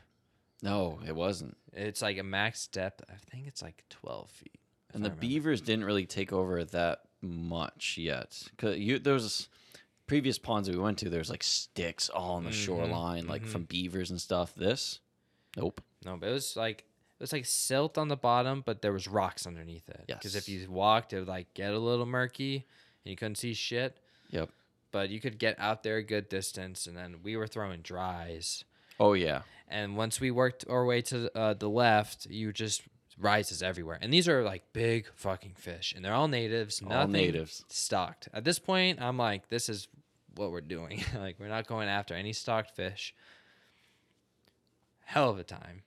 [0.61, 1.57] no, it wasn't.
[1.71, 3.03] It's like a max depth.
[3.09, 4.59] I think it's like 12 feet.
[4.93, 8.41] And the beavers didn't really take over that much yet.
[8.57, 9.47] Cause you there was
[10.07, 11.09] previous ponds that we went to.
[11.09, 13.47] There's like sticks all on the Mhm, shoreline, like mhm.
[13.47, 14.53] from beavers and stuff.
[14.55, 14.99] This,
[15.57, 15.81] nope.
[16.05, 19.07] No, but it was like it was like silt on the bottom, but there was
[19.07, 20.03] rocks underneath it.
[20.07, 20.17] Yes.
[20.19, 22.55] Because if you walked, it would like get a little murky
[23.05, 23.97] and you couldn't see shit.
[24.29, 24.49] Yep.
[24.91, 28.63] But you could get out there a good distance, and then we were throwing dries.
[28.99, 29.41] Oh yeah.
[29.67, 32.83] And once we worked our way to uh, the left, you just
[33.19, 33.97] rises everywhere.
[34.01, 36.81] And these are like big fucking fish, and they're all natives.
[36.81, 37.63] All nothing natives.
[37.69, 38.29] stocked.
[38.33, 39.87] At this point, I'm like, this is
[40.35, 41.03] what we're doing.
[41.17, 43.13] like we're not going after any stocked fish.
[45.05, 45.83] Hell of a time.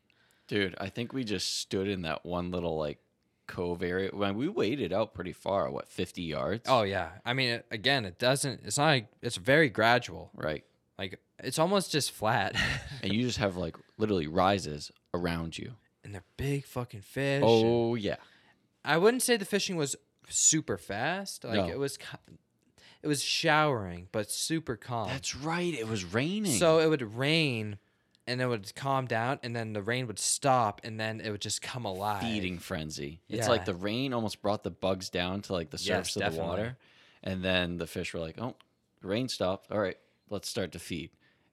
[0.49, 2.99] Dude, I think we just stood in that one little like
[3.47, 4.11] cove area.
[4.13, 6.65] When we waded out pretty far, what, 50 yards?
[6.69, 7.11] Oh yeah.
[7.25, 8.61] I mean, it, again, it doesn't.
[8.65, 8.87] It's not.
[8.87, 10.31] Like, it's very gradual.
[10.35, 10.65] right.
[10.99, 12.57] Like it's almost just flat.
[13.03, 15.73] And you just have like literally rises around you.
[16.07, 17.43] And they're big fucking fish.
[17.43, 18.17] and Oh yeah.
[18.85, 19.97] I wouldn't say the fishing was
[20.29, 21.45] super fast.
[21.45, 21.69] Like No.
[21.69, 21.99] it was.
[23.03, 25.09] It was showering, but super calm.
[25.09, 25.73] That's right.
[25.75, 26.59] It was raining.
[26.59, 27.79] So it would rain,
[28.27, 31.41] and it would calm down, and then the rain would stop, and then it would
[31.43, 32.23] just come alive.
[32.23, 33.21] feeding frenzy.
[33.29, 33.51] It's Yeah.
[33.51, 36.25] like the rain almost brought the bugs down to like the Yes, surface of the
[36.31, 36.49] definitely.
[36.49, 36.79] water.
[37.23, 38.57] And then the fish were like, oh,
[39.03, 39.71] the rain stopped.
[39.71, 39.99] All right,
[40.31, 41.11] let's start to feed.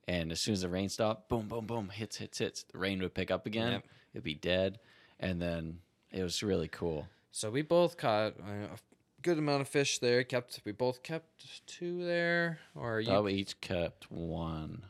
[0.08, 2.64] And as soon as the rain stopped, boom, boom, boom, hits, hits, hits.
[2.64, 3.74] The rain would pick up again.
[3.74, 3.86] Yep.
[4.14, 4.80] It'd be dead.
[5.20, 5.80] And then
[6.12, 7.08] it was really cool.
[7.32, 8.78] So we both caught uh, a
[9.24, 10.24] good amount of fish there.
[10.24, 13.08] Kept we both kept two there, or you?
[13.08, 14.86] Thought we each kept one.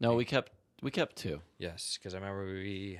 [0.00, 0.52] No, we kept
[0.82, 1.40] we kept two.
[1.58, 2.98] yes, because I remember we.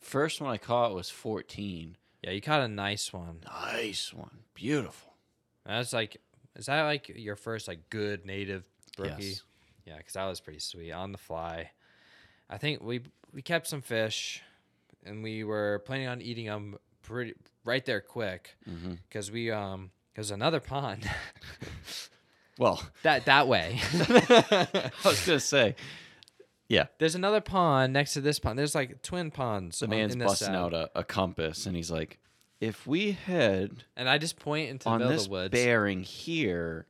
[0.00, 1.96] First one I caught was 14.
[2.22, 3.38] Yeah, you caught a nice one.
[3.46, 4.38] Nice one.
[4.52, 5.12] Beautiful.
[5.64, 6.16] That's like,
[6.56, 9.24] is that like your first like good native brookie?
[9.24, 9.42] Yes.
[9.86, 11.70] Yeah, because that was pretty sweet on the fly.
[12.50, 13.02] I think we
[13.32, 14.42] we kept some fish,
[15.04, 18.56] and we were planning on eating them pretty right there quick
[19.08, 21.08] because we um there's another pond
[22.58, 23.80] Well, that that way.
[23.92, 25.74] I was going to say,
[26.68, 28.58] yeah, There's another pond next to this pond.
[28.58, 29.78] There's like twin ponds.
[29.80, 32.18] the on- man's in busting out a, a compass and he's like,
[32.60, 35.52] if we head and I just point into the on middle this of the woods.
[35.52, 36.86] bearing here,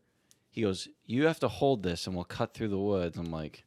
[0.51, 3.17] he goes, you have to hold this and we'll cut through the woods.
[3.17, 3.65] I'm like,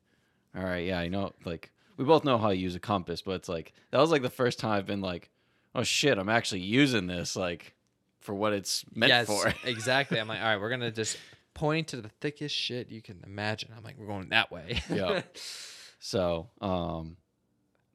[0.55, 1.31] all right, yeah, I know.
[1.45, 4.21] Like, we both know how to use a compass, but it's like, that was like
[4.21, 5.29] the first time I've been like,
[5.73, 7.73] oh shit, I'm actually using this, like,
[8.19, 9.53] for what it's meant yes, for.
[9.63, 10.19] exactly.
[10.19, 11.17] I'm like, all right, we're gonna just
[11.53, 13.69] point to the thickest shit you can imagine.
[13.75, 14.81] I'm like, we're going that way.
[14.89, 15.21] Yeah.
[15.99, 17.17] so, um,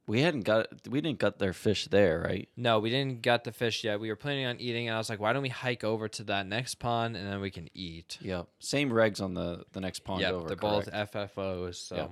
[0.07, 2.49] we hadn't got, we didn't got their fish there, right?
[2.57, 4.01] no, we didn't got the fish yet.
[4.01, 6.25] We were planning on eating, and I was like, why don't we hike over to
[6.25, 8.19] that next pond and then we can eat.
[8.21, 8.49] Yep.
[8.59, 10.49] Same regs on the, the next pond Yeah, over.
[10.49, 10.91] they're correct?
[10.91, 11.75] both FFOs.
[11.77, 12.07] So Yeah.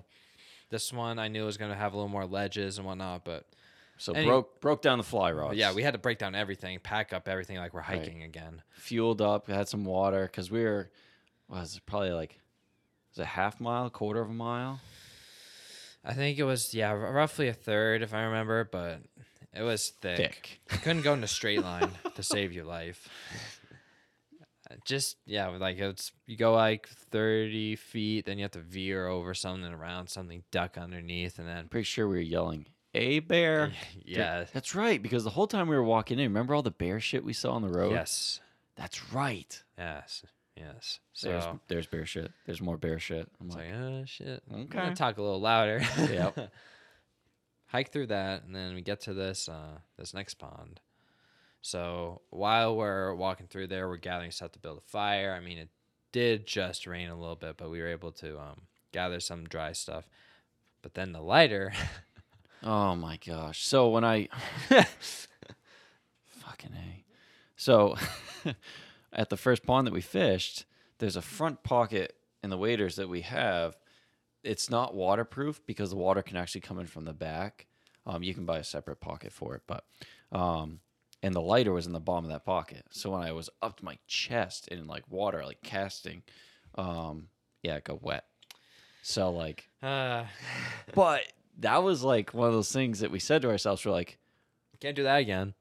[0.70, 3.46] This one I knew was gonna have a little more ledges and whatnot, but
[4.00, 5.56] So Any- broke broke down the fly rods.
[5.56, 7.98] yeah, we had to break down everything, pack up everything like we're Right.
[7.98, 8.62] hiking again.
[8.72, 10.90] fueled up, had some water because we were
[11.48, 12.38] what was it probably like
[13.10, 14.80] was a half mile, quarter of a mile?
[16.04, 19.00] I think it was yeah, r- roughly a third if I remember, but
[19.52, 20.16] it was thick.
[20.16, 20.60] Thick.
[20.72, 23.08] You couldn't go in a straight line to save your life.
[24.84, 29.32] Just yeah, like it's you go like thirty feet, then you have to veer over
[29.34, 33.72] something around something, duck underneath, and then Pretty sure we were yelling, "A bear!"
[34.04, 37.00] yeah, That's right, because the whole time we were walking in, remember all the bear
[37.00, 37.92] shit we saw on the road?
[37.92, 38.40] yes,
[38.76, 39.62] That's right.
[39.78, 40.22] yes,
[40.56, 41.00] yes.
[41.14, 42.30] So There's there's bear shit.
[42.46, 43.28] There's more bear shit.
[43.40, 44.42] I'm like, like oh shit.
[44.52, 44.78] I'm Okay.
[44.78, 45.80] gonna talk a little louder.
[45.98, 46.52] Yep.
[47.66, 50.80] Hike through that, and then we get to this uh this next pond.
[51.60, 55.34] So while we're walking through there, we're gathering stuff to build a fire.
[55.34, 55.68] I mean, it
[56.12, 59.72] did just rain a little bit, but we were able to um, gather some dry
[59.72, 60.08] stuff.
[60.82, 61.72] But then the lighter,
[62.62, 63.64] oh my gosh.
[63.64, 64.28] So when I
[66.26, 67.04] fucking a,
[67.56, 67.96] so
[69.12, 70.64] at the first pond that we fished,
[70.98, 73.76] there's a front pocket in the waders that we have.
[74.44, 77.66] It's not waterproof because the water can actually come in from the back.
[78.06, 79.84] Um, you can buy a separate pocket for it, but
[80.32, 80.80] um,
[81.22, 82.84] and the lighter was in the bottom of that pocket.
[82.90, 86.22] So when I was up to my chest in like water, like casting,
[86.76, 87.28] um,
[87.62, 88.24] yeah, it got wet.
[89.02, 90.24] So like, uh,
[90.94, 91.22] but
[91.58, 93.84] that was like one of those things that we said to ourselves.
[93.84, 94.18] We're like,
[94.80, 95.54] can't do that again.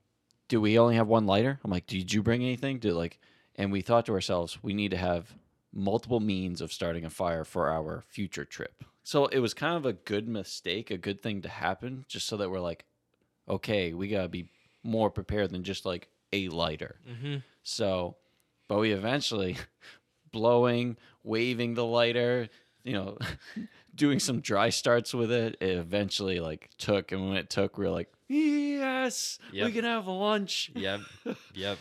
[0.47, 1.59] do we only have one lighter?
[1.63, 2.79] I'm like, did you bring anything?
[2.79, 3.19] Do like,
[3.55, 5.33] and we thought to ourselves, we need to have
[5.73, 8.83] multiple means of starting a fire for our future trip.
[9.03, 12.37] So it was kind of a good mistake, a good thing to happen, just so
[12.37, 12.85] that we're like,
[13.49, 14.49] okay, we gotta be
[14.83, 16.95] more prepared than just like a lighter.
[17.09, 17.37] Mm-hmm.
[17.63, 18.15] So,
[18.67, 19.57] but we eventually
[20.31, 22.49] blowing, waving the lighter,
[22.83, 23.17] you know,
[23.95, 25.57] doing some dry starts with it.
[25.59, 29.73] It eventually like took, and when it took, we were like, yes, we Yep.
[29.73, 30.71] can have lunch.
[30.75, 30.99] Yep,
[31.53, 31.77] yep.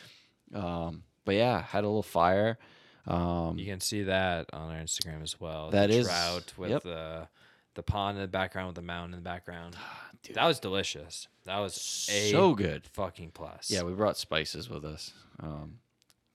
[0.55, 2.59] Um, but yeah, had a little fire.
[3.07, 5.71] Um, You can see that on our Instagram as well.
[5.71, 6.83] That the is- trout with yep.
[6.83, 7.29] the
[7.77, 9.77] the pond in the background with the mountain in the background.
[10.23, 11.29] dude, That was delicious.
[11.45, 11.77] That was
[12.11, 12.87] a so good.
[12.93, 13.71] fucking plus.
[13.71, 15.13] Yeah, we brought spices with us.
[15.41, 15.79] Um,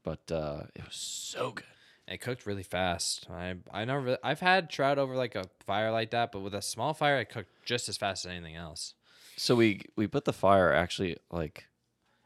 [0.04, 1.66] but uh, it was so good.
[2.08, 3.28] It cooked really fast.
[3.30, 6.62] I I never I've had trout over like a fire like that, but with a
[6.62, 8.96] small fire, it cooked just as fast as anything else.
[9.38, 11.68] So we we put the fire actually like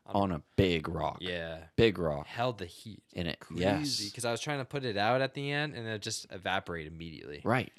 [0.07, 1.17] On- on a big rock.
[1.21, 3.03] Yeah, Big rock held the heat.
[3.13, 3.39] in it.
[3.39, 4.01] Crazy, Yes.
[4.05, 6.91] because I was trying to put it out at the end, and it just evaporated
[6.93, 7.41] immediately.
[7.43, 7.71] Right.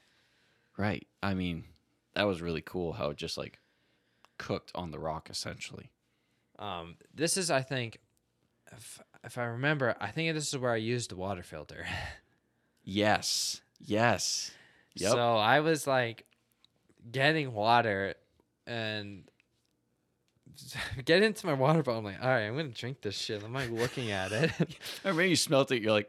[0.77, 1.07] Right.
[1.23, 1.65] I mean,
[2.15, 3.59] that was really cool how it just like
[4.39, 5.91] cooked on the rock essentially.
[6.59, 7.99] Um, this is, I think,
[8.73, 11.87] if, if I remember, I think this is where I used the water filter.
[12.83, 13.61] Yes.
[13.85, 14.51] Yes.
[14.95, 15.13] Yep.
[15.13, 16.25] So I was like
[17.11, 18.15] getting water
[18.67, 19.25] and
[21.05, 21.99] get into my water bottle.
[21.99, 23.43] I'm like, all right, I'm gonna drink this shit.
[23.43, 24.51] I'm like looking at it.
[25.05, 25.83] I mean, you smelt it.
[25.83, 26.09] You're like,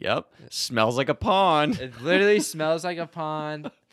[0.00, 3.70] "Yep, smells like a pond." it literally smells like a pond.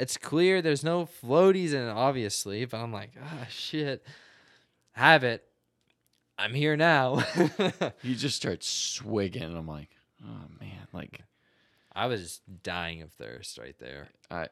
[0.00, 0.62] It's clear.
[0.62, 2.64] There's no floaties in it, obviously.
[2.64, 4.04] But I'm like, ah, shit.
[4.92, 5.44] Have it.
[6.38, 7.22] I'm here now.
[8.02, 9.42] You just start swigging.
[9.42, 9.90] And I'm like,
[10.24, 11.20] "Oh man!" Like,
[11.94, 14.08] I was dying of thirst right there.
[14.30, 14.46] I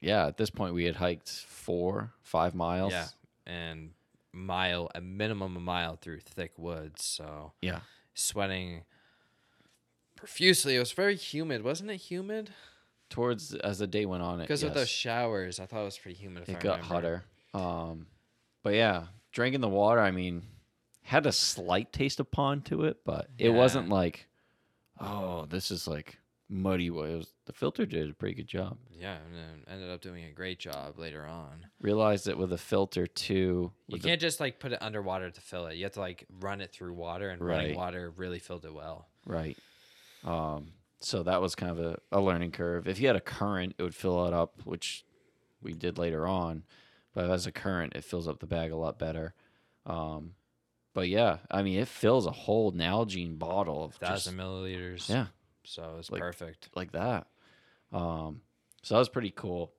[0.00, 0.26] yeah.
[0.26, 2.92] At this point, we had hiked four, five miles.
[2.92, 3.06] Yeah,
[3.46, 3.92] and
[4.32, 7.02] mile, a minimum a mile through thick woods.
[7.04, 7.80] So Yeah.
[8.14, 8.82] sweating
[10.16, 10.76] profusely.
[10.76, 11.96] It was very humid, wasn't it?
[11.96, 12.50] Humid
[13.12, 15.60] Towards as the day went on, it because of those showers.
[15.60, 16.48] I thought it was pretty humid.
[16.48, 16.84] It I got remember.
[16.94, 17.24] hotter.
[17.54, 18.06] Um,
[18.62, 20.00] but yeah, drinking the water.
[20.00, 20.42] I mean,
[21.02, 23.56] had a slight taste of pond to it, but it Yeah.
[23.56, 24.28] wasn't like,
[24.98, 26.88] oh, this is like muddy.
[26.90, 28.78] was, the filter did a pretty good job.
[28.90, 29.18] Yeah,
[29.68, 31.66] ended up doing a great job later on.
[31.80, 33.72] Realized that with a filter too.
[33.88, 35.76] You can't just like put it underwater to fill it.
[35.76, 39.08] You have to like run it through water, and running water really filled it well.
[39.26, 39.58] Right.
[40.24, 40.68] Um,
[41.04, 42.86] so that was kind of a, a learning curve.
[42.88, 45.04] If you had a current, it would fill it up, which
[45.62, 46.64] we did later on.
[47.14, 49.34] But as a current, it fills up the bag a lot better.
[49.86, 50.32] Um,
[50.94, 55.08] but yeah, I mean, it fills a whole Nalgene bottle of just, Thousand milliliters.
[55.08, 55.26] yeah,
[55.64, 56.68] So it's Like- perfect.
[56.74, 57.26] like that.
[57.92, 58.40] Um,
[58.82, 59.72] so that was pretty cool.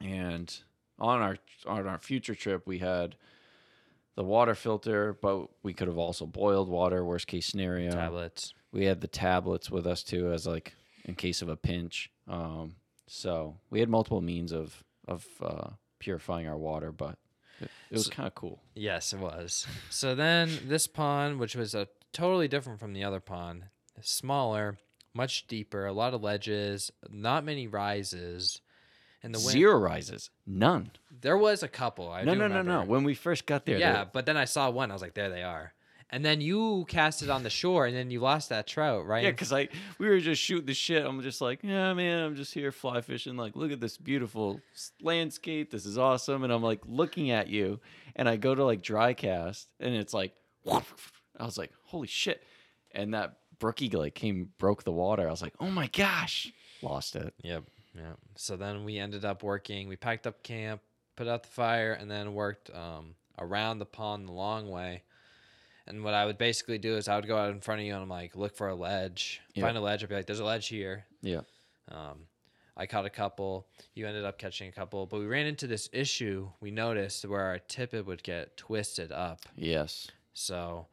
[0.00, 0.54] And
[0.98, 1.36] on our
[1.66, 3.16] on our future trip, we had
[4.14, 7.04] the water filter, but we could have also boiled water.
[7.04, 8.52] Worst case scenario, Tablets.
[8.72, 12.10] We had the tablets with us too, as like in case of a pinch.
[12.28, 17.18] Um, so we had multiple means of of uh, purifying our water, but
[17.60, 18.60] it, it was So- kind of cool.
[18.74, 19.66] Yes, it was.
[19.90, 23.64] So then this pond, which was a totally different from the other pond,
[24.00, 24.78] smaller,
[25.14, 28.60] much deeper, a lot of ledges, not many rises.
[29.24, 30.90] And the wind, Zero rises, none.
[31.20, 32.10] there was a couple.
[32.10, 32.82] I no, no, no, no.
[32.82, 34.90] When we first got there, yeah, there- but then I saw one.
[34.90, 35.72] I was like, there they are.
[36.12, 39.24] And then you cast it on the shore, and then you lost that trout, right?
[39.24, 41.06] Yeah, because I we were just shooting the shit.
[41.06, 43.38] I'm just like, yeah, man, I'm just here fly fishing.
[43.38, 44.60] Like, look at this beautiful
[45.00, 45.70] landscape.
[45.70, 46.44] This is awesome.
[46.44, 47.80] And I'm like looking at you,
[48.14, 50.34] and I go to like dry cast, and it's like,
[50.70, 50.82] I
[51.40, 52.42] was like, holy shit.
[52.94, 55.26] And that brookie like came broke the water.
[55.26, 56.52] I was like, oh my gosh,
[56.82, 57.32] lost it.
[57.42, 57.64] Yep.
[57.94, 58.18] Yep.
[58.36, 59.88] So then we ended up working.
[59.88, 60.82] We packed up camp,
[61.16, 65.04] put out the fire, and then worked um, around the pond the long way.
[65.86, 67.92] And what I would basically do is I would go out in front of you
[67.94, 69.64] and I'm like, look for a ledge, Yeah.
[69.64, 70.02] find a ledge.
[70.02, 71.04] I'd be like, there's a ledge here.
[71.22, 71.40] Yeah.
[71.90, 72.26] Um,
[72.76, 73.66] I caught a couple.
[73.94, 76.48] You ended up catching a couple, but we ran into this issue.
[76.60, 79.40] We noticed where our tippet would get twisted up.
[79.56, 80.08] Yes.
[80.32, 80.86] So,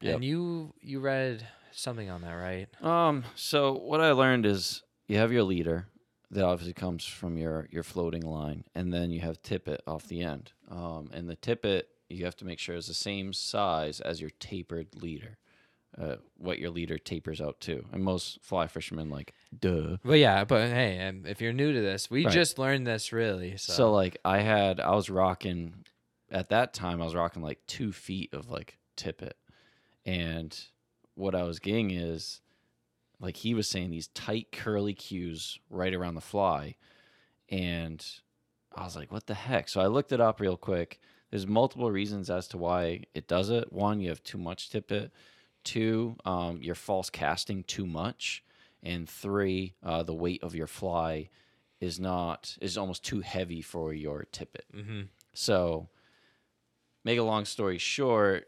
[0.00, 0.14] Yep.
[0.16, 2.68] and you you read something on that, right?
[2.82, 3.24] Um.
[3.36, 5.86] So what I learned is you have your leader
[6.32, 10.22] that obviously comes from your your floating line, and then you have tippet off the
[10.22, 10.52] end.
[10.68, 14.30] Um, and the tippet you have to make sure is the same size as your
[14.38, 15.38] tapered leader.
[15.98, 19.96] Uh, what your leader tapers out to, and most fly fishermen like duh.
[20.04, 22.34] But yeah, but hey, um, if you're new to this, we Right.
[22.34, 23.56] just learned this really.
[23.56, 23.92] So, So.
[23.92, 25.86] like I had I was rocking
[26.30, 29.38] at that time I was rocking like two feet of like tippet.
[30.04, 30.58] And
[31.14, 32.42] what I was getting is
[33.18, 36.76] like he was saying these tight curly cues right around the fly.
[37.48, 38.04] And
[38.74, 39.68] I was like, what the heck?
[39.70, 41.00] So I looked it up real quick.
[41.36, 43.70] There's multiple reasons as to why it does it.
[43.70, 45.12] One, you have too much tippet.
[45.64, 48.42] Two, um, you're false casting too much.
[48.82, 51.28] And three, uh, the weight of your fly
[51.78, 54.64] is not is almost too heavy for your tippet.
[54.72, 55.02] hmm
[55.34, 55.90] So,
[57.04, 58.46] make a long story short,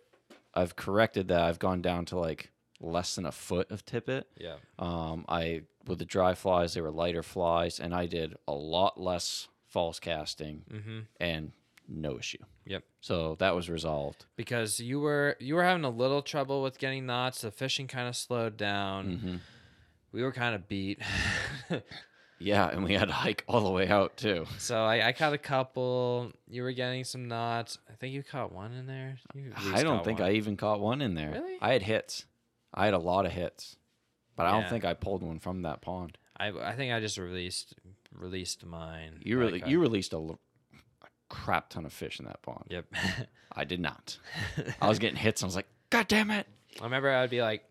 [0.55, 1.43] I've corrected that.
[1.43, 4.28] I've gone down to like less than a foot of tippet.
[4.39, 8.53] yeah, Um, I with the dry flies, they were lighter flies, and I did a
[8.55, 11.01] lot less false casting mm-hmm.
[11.20, 11.53] and
[11.89, 12.39] no issue.
[12.66, 12.84] Yep.
[13.01, 14.26] So that was resolved.
[14.36, 17.41] because you were you were having a little trouble with getting knots.
[17.41, 19.16] The fishing kind of slowed down.
[19.16, 19.36] hmm
[20.12, 21.01] We were kind of beat.
[22.41, 24.47] Yeah, and we had to hike all the way out too.
[24.59, 26.30] so I, I caught a couple.
[26.47, 27.78] You were getting some knots.
[27.91, 29.18] I think you caught one in there.
[29.74, 30.28] I don't think one.
[30.28, 31.32] I even caught one in there.
[31.32, 31.57] Really?
[31.61, 32.26] I had hits.
[32.72, 33.74] I had a lot of hits,
[34.36, 36.16] but I don't think I pulled one from that pond.
[36.36, 37.74] I I think I just released
[38.12, 39.18] released mine.
[39.24, 40.39] You really you released a, l- a
[41.29, 42.64] crap ton of fish in that pond.
[42.68, 42.87] Yep.
[43.53, 44.18] I did not.
[44.81, 45.43] I was getting hits.
[45.43, 46.47] And I was like, God damn it!
[46.81, 47.64] I remember I would be like,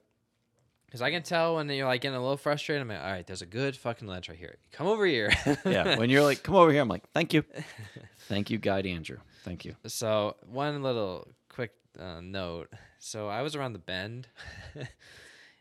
[0.88, 2.82] because I can tell when you're like getting a little frustrated.
[2.82, 4.58] I'm like, all right, there's a good fucking ledge right here.
[4.72, 5.32] Come over here.
[5.66, 5.97] Yeah.
[5.97, 7.43] when you're like, come over here, I'm like, thank you,
[8.28, 9.76] thank you, Guide Andrew, thank you.
[9.86, 12.72] So one little quick uh, note.
[12.99, 14.28] So I was around the bend,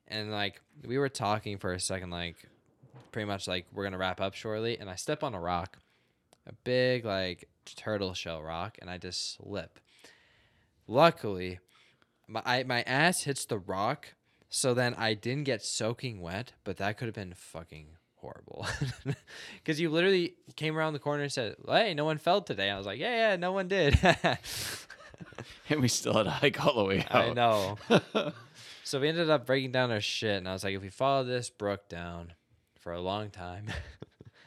[0.09, 2.37] and like we were talking for a second, like
[3.13, 5.77] pretty much like we're gonna wrap up shortly, and I step on a rock,
[6.47, 9.79] a big like turtle shell rock, and I just slip.
[10.87, 11.59] Luckily,
[12.29, 14.14] my I, my ass hits the rock,
[14.49, 18.67] so then I didn't get soaking wet, but that could have been fucking horrible.
[19.57, 22.77] Because you literally came around the corner and said, "Hey, no one fell today." I
[22.77, 23.99] was like, "Yeah, yeah, no one did."
[25.69, 27.31] And we still had to hike all the way out.
[27.31, 27.79] I know.
[28.85, 31.25] so we ended up breaking down our shit, and I was like, if we follow
[31.25, 32.35] this brook down
[32.79, 33.67] for a long time,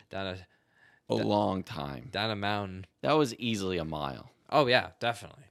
[0.10, 0.38] down a
[1.10, 2.10] a long time.
[2.12, 2.86] down a mountain.
[3.02, 4.30] That was easily a mile.
[4.50, 5.44] Oh yeah, definitely,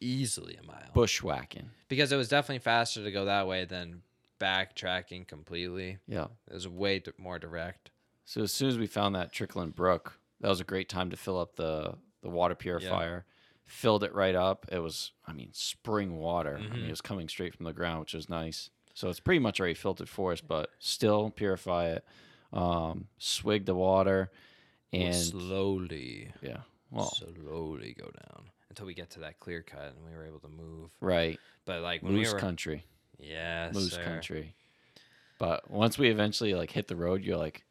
[0.00, 0.90] easily a mile.
[0.94, 1.70] Bushwhacking.
[1.88, 4.02] because it was definitely faster to go that way than
[4.40, 5.98] backtracking completely.
[6.06, 6.26] Yeah.
[6.48, 7.90] It was way d- more direct.
[8.24, 11.16] So as soon as we found that trickling brook, that was a great time to
[11.16, 13.26] fill up the the water purifier.
[13.66, 14.66] Filled it right up.
[14.70, 16.56] It was, I mean, spring water.
[16.58, 16.86] I mean, Mhm.
[16.86, 18.70] it was coming straight from the ground, which was nice.
[18.94, 22.04] So it's pretty much already filtered for us, but still purify it.
[22.52, 24.30] Um, swig the water,
[24.98, 26.58] We'll and slowly, yeah,
[26.90, 30.40] well, slowly go down until we get to that clear cut, and we were able
[30.40, 30.90] to move.
[31.00, 32.84] right, But like when moose we were, country,
[33.18, 34.04] yes, moose sir.
[34.04, 34.54] country.
[35.38, 37.64] But once we eventually like hit the road, you're like,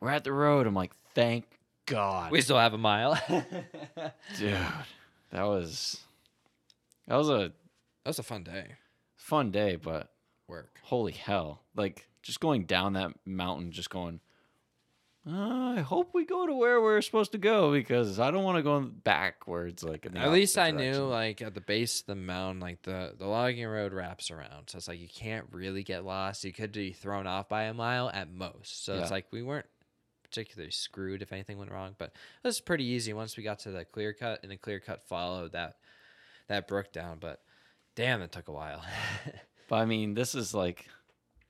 [0.00, 0.66] we're at the road.
[0.66, 1.44] I'm like, thank
[1.86, 2.30] God.
[2.32, 3.18] We still have a mile.
[4.38, 4.56] dude
[5.30, 6.00] that was
[7.08, 7.52] that was a
[8.04, 8.72] That was a fun day.
[9.16, 10.10] fun day but
[10.48, 10.78] Work.
[10.82, 14.20] holy hell like just going down that mountain just going
[15.26, 18.56] uh, i hope we go to where we're supposed to go because i don't want
[18.56, 22.60] to go backwards like At least I knew, like at the base of the mountain,
[22.60, 26.44] like the the logging road wraps around, so it's like you can't really get lost.
[26.44, 28.84] You could be thrown off by a mile at most.
[28.84, 29.66] So it's like we weren't
[30.22, 33.70] particularly screwed if anything went wrong, but it was pretty easy once we got to
[33.70, 35.76] the clear cut, and the clear cut followed that
[36.48, 37.18] that brook down.
[37.18, 37.40] But
[37.94, 38.82] damn, it took a while.
[39.68, 40.86] but i mean this is like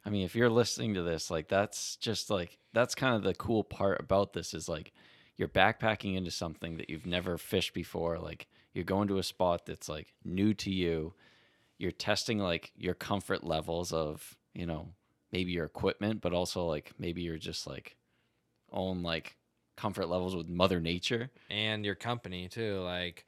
[0.05, 3.35] i mean if you're listening to this like that's just like that's kind of the
[3.35, 4.93] cool part about this is like
[5.37, 9.67] you're backpacking into something that you've never fished before like you're going to a spot
[9.67, 11.13] that's like new to you
[11.79, 14.89] you're testing like your comfort levels of you know
[15.33, 17.97] maybe your equipment but also like maybe you're just like
[18.73, 19.37] own like
[19.77, 22.79] comfort levels with mother nature and your company too.
[22.81, 23.25] Like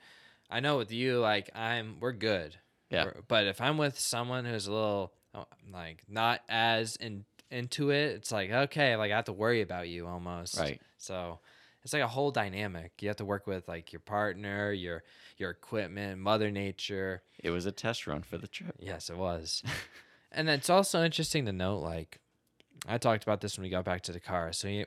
[0.48, 2.56] I know with you, like I'm we're good.
[2.90, 3.04] Yeah.
[3.04, 7.90] We're- but if I'm with someone who's a little Oh, like not as in into
[7.90, 8.16] it.
[8.16, 10.58] It's like okay, like I have to worry about you almost.
[10.58, 10.80] Right.
[10.98, 11.38] So
[11.86, 12.92] it's like a whole dynamic.
[13.00, 15.04] You have to work with like your partner, your
[15.38, 17.22] your equipment, Mother Nature.
[17.42, 18.74] It was a test run for the trip.
[18.80, 19.62] Yes, it was.
[20.32, 22.18] and it's also interesting to note, like,
[22.88, 24.52] I talked about this when we got back to the car.
[24.52, 24.86] So, you,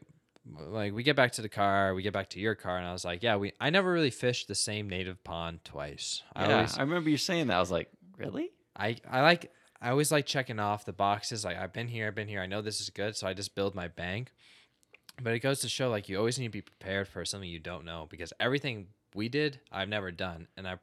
[0.59, 2.91] like, we get back to the car, we get back to your car, and I
[2.91, 3.53] was like, yeah, we.
[3.59, 6.23] I never really fished the same native pond twice.
[6.35, 7.57] I yeah, always, I remember you saying that.
[7.57, 8.49] I was like, really?
[8.75, 9.51] I, I like,
[9.81, 11.45] I always like checking off the boxes.
[11.45, 12.41] Like, I've been here, I've been here.
[12.41, 14.31] I know this is good, so I just build my bank.
[15.21, 17.59] But it goes to show, like, you always need to be prepared for something you
[17.59, 20.79] don't know because everything we did, I've never done, and I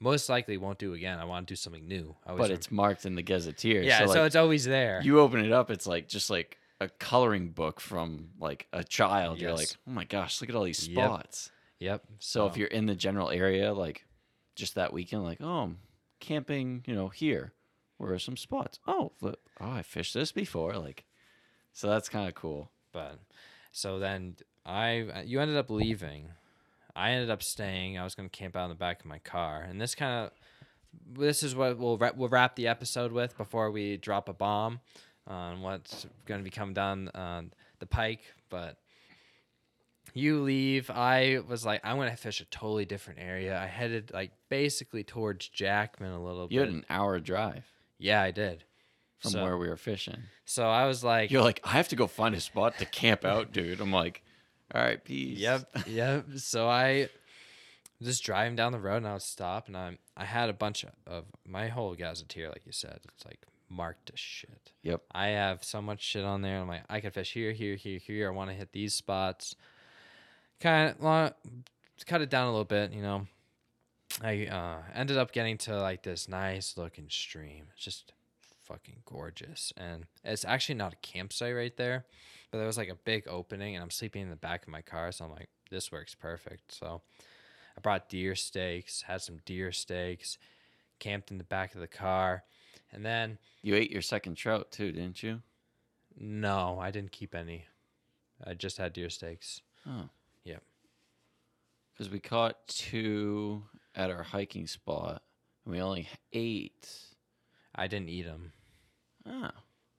[0.00, 1.18] most likely won't do again.
[1.18, 2.16] I want to do something new.
[2.26, 3.82] I But it's marked in the gazetteer.
[3.82, 5.00] yeah, so, so, it's always there.
[5.02, 9.40] you open it up, it's like just like a coloring book from like a child.
[9.40, 11.04] You're like, oh my gosh, look at all these Yep.
[11.04, 11.50] spots.
[11.78, 12.02] Yep.
[12.18, 14.04] So if you're in the general area, like
[14.56, 15.78] just that weekend, like, oh, I'm
[16.20, 17.52] camping, you know, here.
[18.02, 18.80] Where are some spots?
[18.84, 20.76] Oh, look, oh, I fished this before.
[20.76, 21.04] Like,
[21.72, 22.68] so that's kind of cool.
[22.92, 23.20] but
[23.70, 24.34] so then
[24.66, 26.30] I you ended up leaving.
[26.96, 27.96] I ended up staying.
[27.96, 30.26] I was going to camp out in the back of my car, and this kind
[30.26, 30.32] of
[31.16, 34.80] this is what we'll wrap, we'll wrap the episode with before we drop a bomb
[35.28, 37.42] on what's going to be coming down uh,
[37.78, 38.22] the pike.
[38.50, 38.78] But
[40.12, 40.90] you leave.
[40.90, 43.56] I was like, I'm going to fish a totally different area.
[43.56, 46.54] I headed like basically towards Jackman a little You bit.
[46.54, 47.64] You had an hour drive
[48.02, 48.64] yeah, I did.
[49.18, 50.24] from So- where we were fishing.
[50.44, 53.24] So I was like, You're like, I have to go find a spot to camp
[53.24, 53.80] out, dude.
[53.80, 54.22] I'm like,
[54.74, 55.38] all right, peace.
[55.38, 56.26] Yep, yep.
[56.36, 57.08] So I
[58.00, 60.52] was just driving down the road and I would stop and I'm I had a
[60.52, 63.40] bunch of, of my whole gazetteer, like you said, it's like
[63.70, 64.72] marked to shit.
[64.82, 65.02] Yep.
[65.12, 66.60] I have so much shit on there.
[66.60, 68.28] I'm like, I can fish here, here, here, here.
[68.28, 69.56] I want to hit these spots.
[70.60, 71.32] Kind of
[72.06, 73.26] cut it down a little bit, you know.
[74.20, 77.66] I uh, ended up getting to like this nice looking stream.
[77.74, 78.12] It's just
[78.64, 82.04] fucking gorgeous, and it's actually not a campsite right there,
[82.50, 84.82] but there was like a big opening, and I'm sleeping in the back of my
[84.82, 86.74] car, so I'm like, this works perfect.
[86.74, 87.00] So
[87.76, 90.38] I brought deer steaks, had some deer steaks,
[90.98, 92.44] camped in the back of the car,
[92.92, 95.40] and then You ate your second trout too, didn't you?
[96.18, 97.64] no, I didn't keep any.
[98.44, 99.62] I just had deer steaks.
[99.88, 100.08] Oh.
[100.44, 100.62] Yep.
[101.92, 103.62] Because we caught two
[103.94, 105.22] at our hiking spot,
[105.64, 106.88] and we only ate.
[107.74, 108.52] I didn't eat them.
[109.26, 109.52] Oh, ah.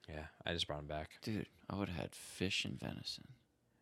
[0.09, 1.11] Yeah, I just brought them back.
[1.21, 3.23] dude, I would have had fish and venison.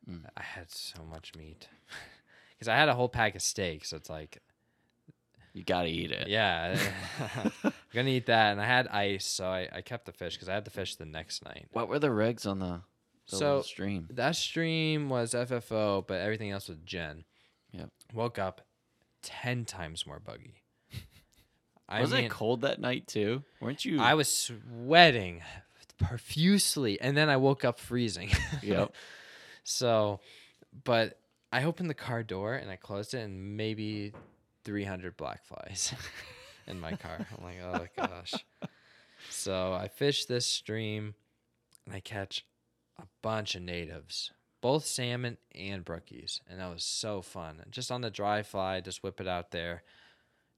[0.09, 0.21] Mm.
[0.37, 1.67] I had so much meat
[2.53, 3.89] because I had a whole pack of steaks.
[3.89, 4.37] So it's like,
[5.53, 6.27] You gotta eat it.
[6.27, 6.77] yeah,
[7.63, 8.51] I'm gonna eat that.
[8.51, 10.95] And I had ice, so I, I kept the fish because I had the fish
[10.95, 11.67] the next night.
[11.71, 12.81] What were the regs on the,
[13.29, 14.07] the So- little stream?
[14.11, 17.25] That stream was FFO, but everything else was Gen.
[17.71, 17.89] Yep.
[18.13, 18.61] Woke up
[19.21, 20.63] ten times more buggy.
[21.89, 23.43] I was mean, it cold that night too?
[23.59, 23.99] Weren't you?
[23.99, 25.41] I was sweating
[25.97, 28.29] profusely, and then I woke up freezing.
[28.61, 28.93] Yep.
[29.63, 30.19] So,
[30.83, 31.19] but
[31.51, 34.13] I opened the car door and I closed it, and maybe
[34.63, 35.93] 300 black flies
[36.67, 37.25] in my car.
[37.37, 38.33] I'm like, oh gosh.
[39.29, 41.15] So I fish this stream
[41.85, 42.45] and I catch
[42.99, 44.31] a bunch of natives,
[44.61, 46.39] both salmon and brookies.
[46.49, 47.63] And that was so fun.
[47.69, 49.83] Just on the dry fly, just whip it out there.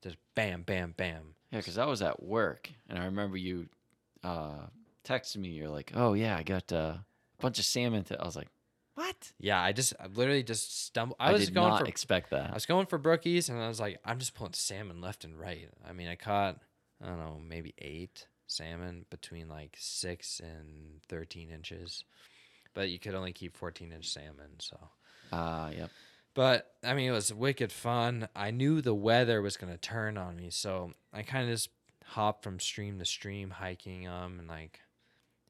[0.02, 1.36] Just bam, bam, bam.
[1.52, 3.68] Yeah, because I was at work, and I remember you
[4.24, 4.66] uh,
[5.06, 5.50] texted me.
[5.50, 7.04] You're like, "Oh yeah, I got uh, a
[7.40, 8.20] bunch of salmon." To-.
[8.20, 8.50] I was like,
[8.96, 11.16] "What?" Yeah, I just I literally just stumbled.
[11.20, 12.50] I, I, was did going not for expect that.
[12.50, 15.40] I was going for brookies, and I was like, I'm just pulling salmon left and
[15.40, 15.70] right.
[15.88, 16.58] I mean, I caught,
[17.02, 22.04] I don't know, maybe eight salmon between like six and 13 inches,
[22.74, 24.60] but you could only keep 14 inch salmon.
[24.60, 24.78] So,
[25.32, 25.90] Ah, yep.
[26.34, 28.28] but I mean, it was wicked fun.
[28.36, 31.70] I knew the weather was going to turn on me, so I kind of just
[32.06, 34.80] hopped from stream to stream, hiking them and like,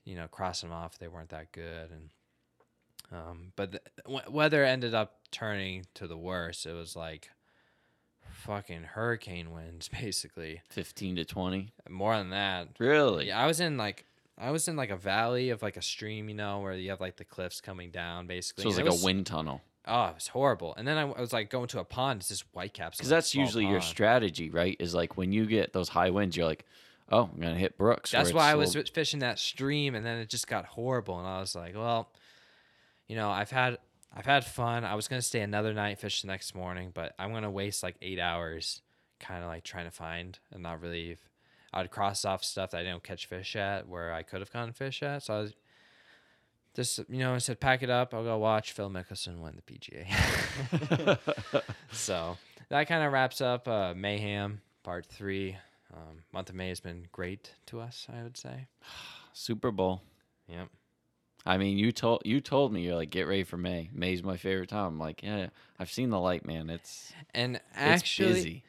[0.05, 0.97] you know, crossing them off.
[0.99, 2.09] They weren't that good, and
[3.11, 6.65] um, but the w- weather ended up turning to the worst.
[6.65, 7.29] It was like
[8.31, 10.61] fucking hurricane winds, basically.
[10.69, 11.73] Fifteen to twenty.
[11.89, 12.69] More than that.
[12.79, 13.27] Really?
[13.27, 14.05] Yeah, I was in like.
[14.37, 17.01] I was in like a valley of like a stream, you know, where you have
[17.01, 18.63] like the cliffs coming down, basically.
[18.63, 19.61] So it was and like a wind tunnel.
[19.85, 20.73] Oh, it was horrible.
[20.75, 22.21] And then I, I was like going to a pond.
[22.21, 22.97] It's just whitecaps.
[22.97, 24.77] Because that's usually your strategy, right?
[24.79, 26.65] Is like when you get those high winds, you're like,
[27.11, 30.19] "Oh, I'm gonna hit Brooks." That's why I was little- fishing that stream, and then
[30.19, 31.19] it just got horrible.
[31.19, 32.09] And I was like, well,
[33.07, 33.77] you know, I've had
[34.15, 34.85] I've had fun.
[34.85, 37.97] I was gonna stay another night, fish the next morning, but I'm gonna waste like
[38.01, 38.81] eight hours,
[39.19, 41.17] kind of like trying to find and not really.
[41.73, 44.75] I'd cross off stuff that I didn't catch fish at where I could have caught
[44.75, 45.23] fish at.
[45.23, 45.53] So I was
[46.75, 48.13] just, you know, I said, pack it up.
[48.13, 51.19] I'll go watch Phil Mickelson win the PGA.
[51.91, 52.37] so
[52.69, 55.57] that kind of wraps up uh, Mayhem Part Three.
[55.93, 58.67] Um, month of May has been great to us, I would say.
[59.33, 60.01] Super Bowl.
[60.47, 60.69] Yep.
[61.45, 63.89] I mean, you told you told me you're like get ready for May.
[63.93, 64.85] May's my favorite time.
[64.87, 65.47] I'm like, yeah,
[65.77, 66.69] I've seen the light, man.
[66.69, 68.63] It's And it's actually, busy.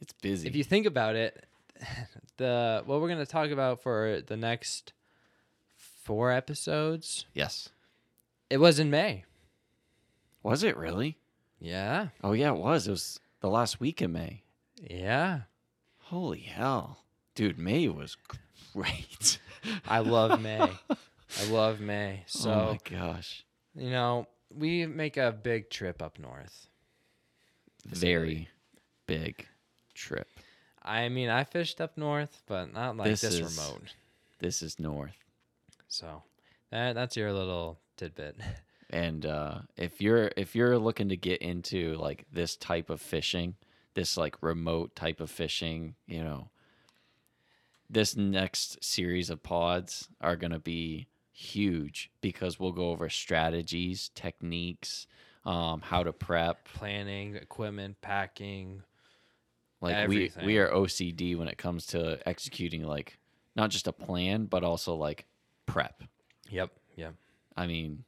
[0.00, 0.48] It's busy.
[0.48, 1.46] if you think about it,
[2.36, 4.92] the what we're gonna talk about for the next
[5.76, 7.68] four episodes, yes,
[8.50, 9.24] it was in May.
[10.42, 11.18] was it really?
[11.60, 12.08] Yeah.
[12.22, 12.86] Oh yeah, it was.
[12.86, 14.42] It was the last week in May.
[14.80, 15.40] Yeah.
[16.04, 17.04] Holy hell,
[17.34, 17.58] dude!
[17.58, 18.16] May was
[18.72, 19.38] great.
[19.86, 20.60] I love May.
[20.60, 22.20] I love May.
[22.20, 26.68] Oh, so oh my gosh, you know, we make a big trip up north.
[27.84, 28.48] very
[29.06, 29.46] big
[29.94, 30.28] trip.
[30.82, 33.94] I mean, I fished up north, but not like This this, is- remote.
[34.38, 35.16] This is north.
[35.88, 36.22] So
[36.70, 38.36] that that's your little tidbit.
[38.90, 43.54] And uh, if you're if you're looking to get into like this type of fishing,
[43.92, 46.48] this like remote type of fishing, you know,
[47.90, 55.06] this next series of pods are gonna be huge because we'll go over strategies, techniques,
[55.44, 56.66] um, how to prep.
[56.72, 58.82] Planning, equipment, packing.
[59.80, 63.18] Like we we are OCD when it comes to executing like
[63.54, 65.26] not just a plan but also like
[65.66, 66.02] prep.
[66.50, 66.70] Yep.
[66.96, 67.14] Yep.
[67.56, 68.04] I mean,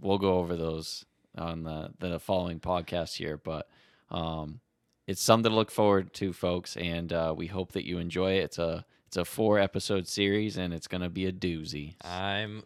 [0.00, 1.04] we'll go over those
[1.36, 3.68] on the the following podcast here, but
[4.10, 4.60] um,
[5.06, 8.44] it's something to look forward to, folks, and uh, we hope that you enjoy it.
[8.44, 11.94] It's a it's a four episode series, and it's gonna be a doozy.
[12.02, 12.64] I'm.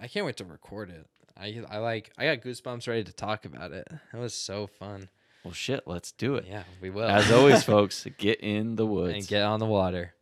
[0.00, 1.06] I can't wait to record it.
[1.36, 2.12] I I like.
[2.18, 3.88] I got goosebumps ready to talk about it.
[4.12, 5.08] It was so fun.
[5.48, 6.44] Well, shit, let's do it.
[6.46, 7.06] Yeah, we will.
[7.08, 9.14] As always, folks, get in the woods.
[9.14, 10.12] and get on the water.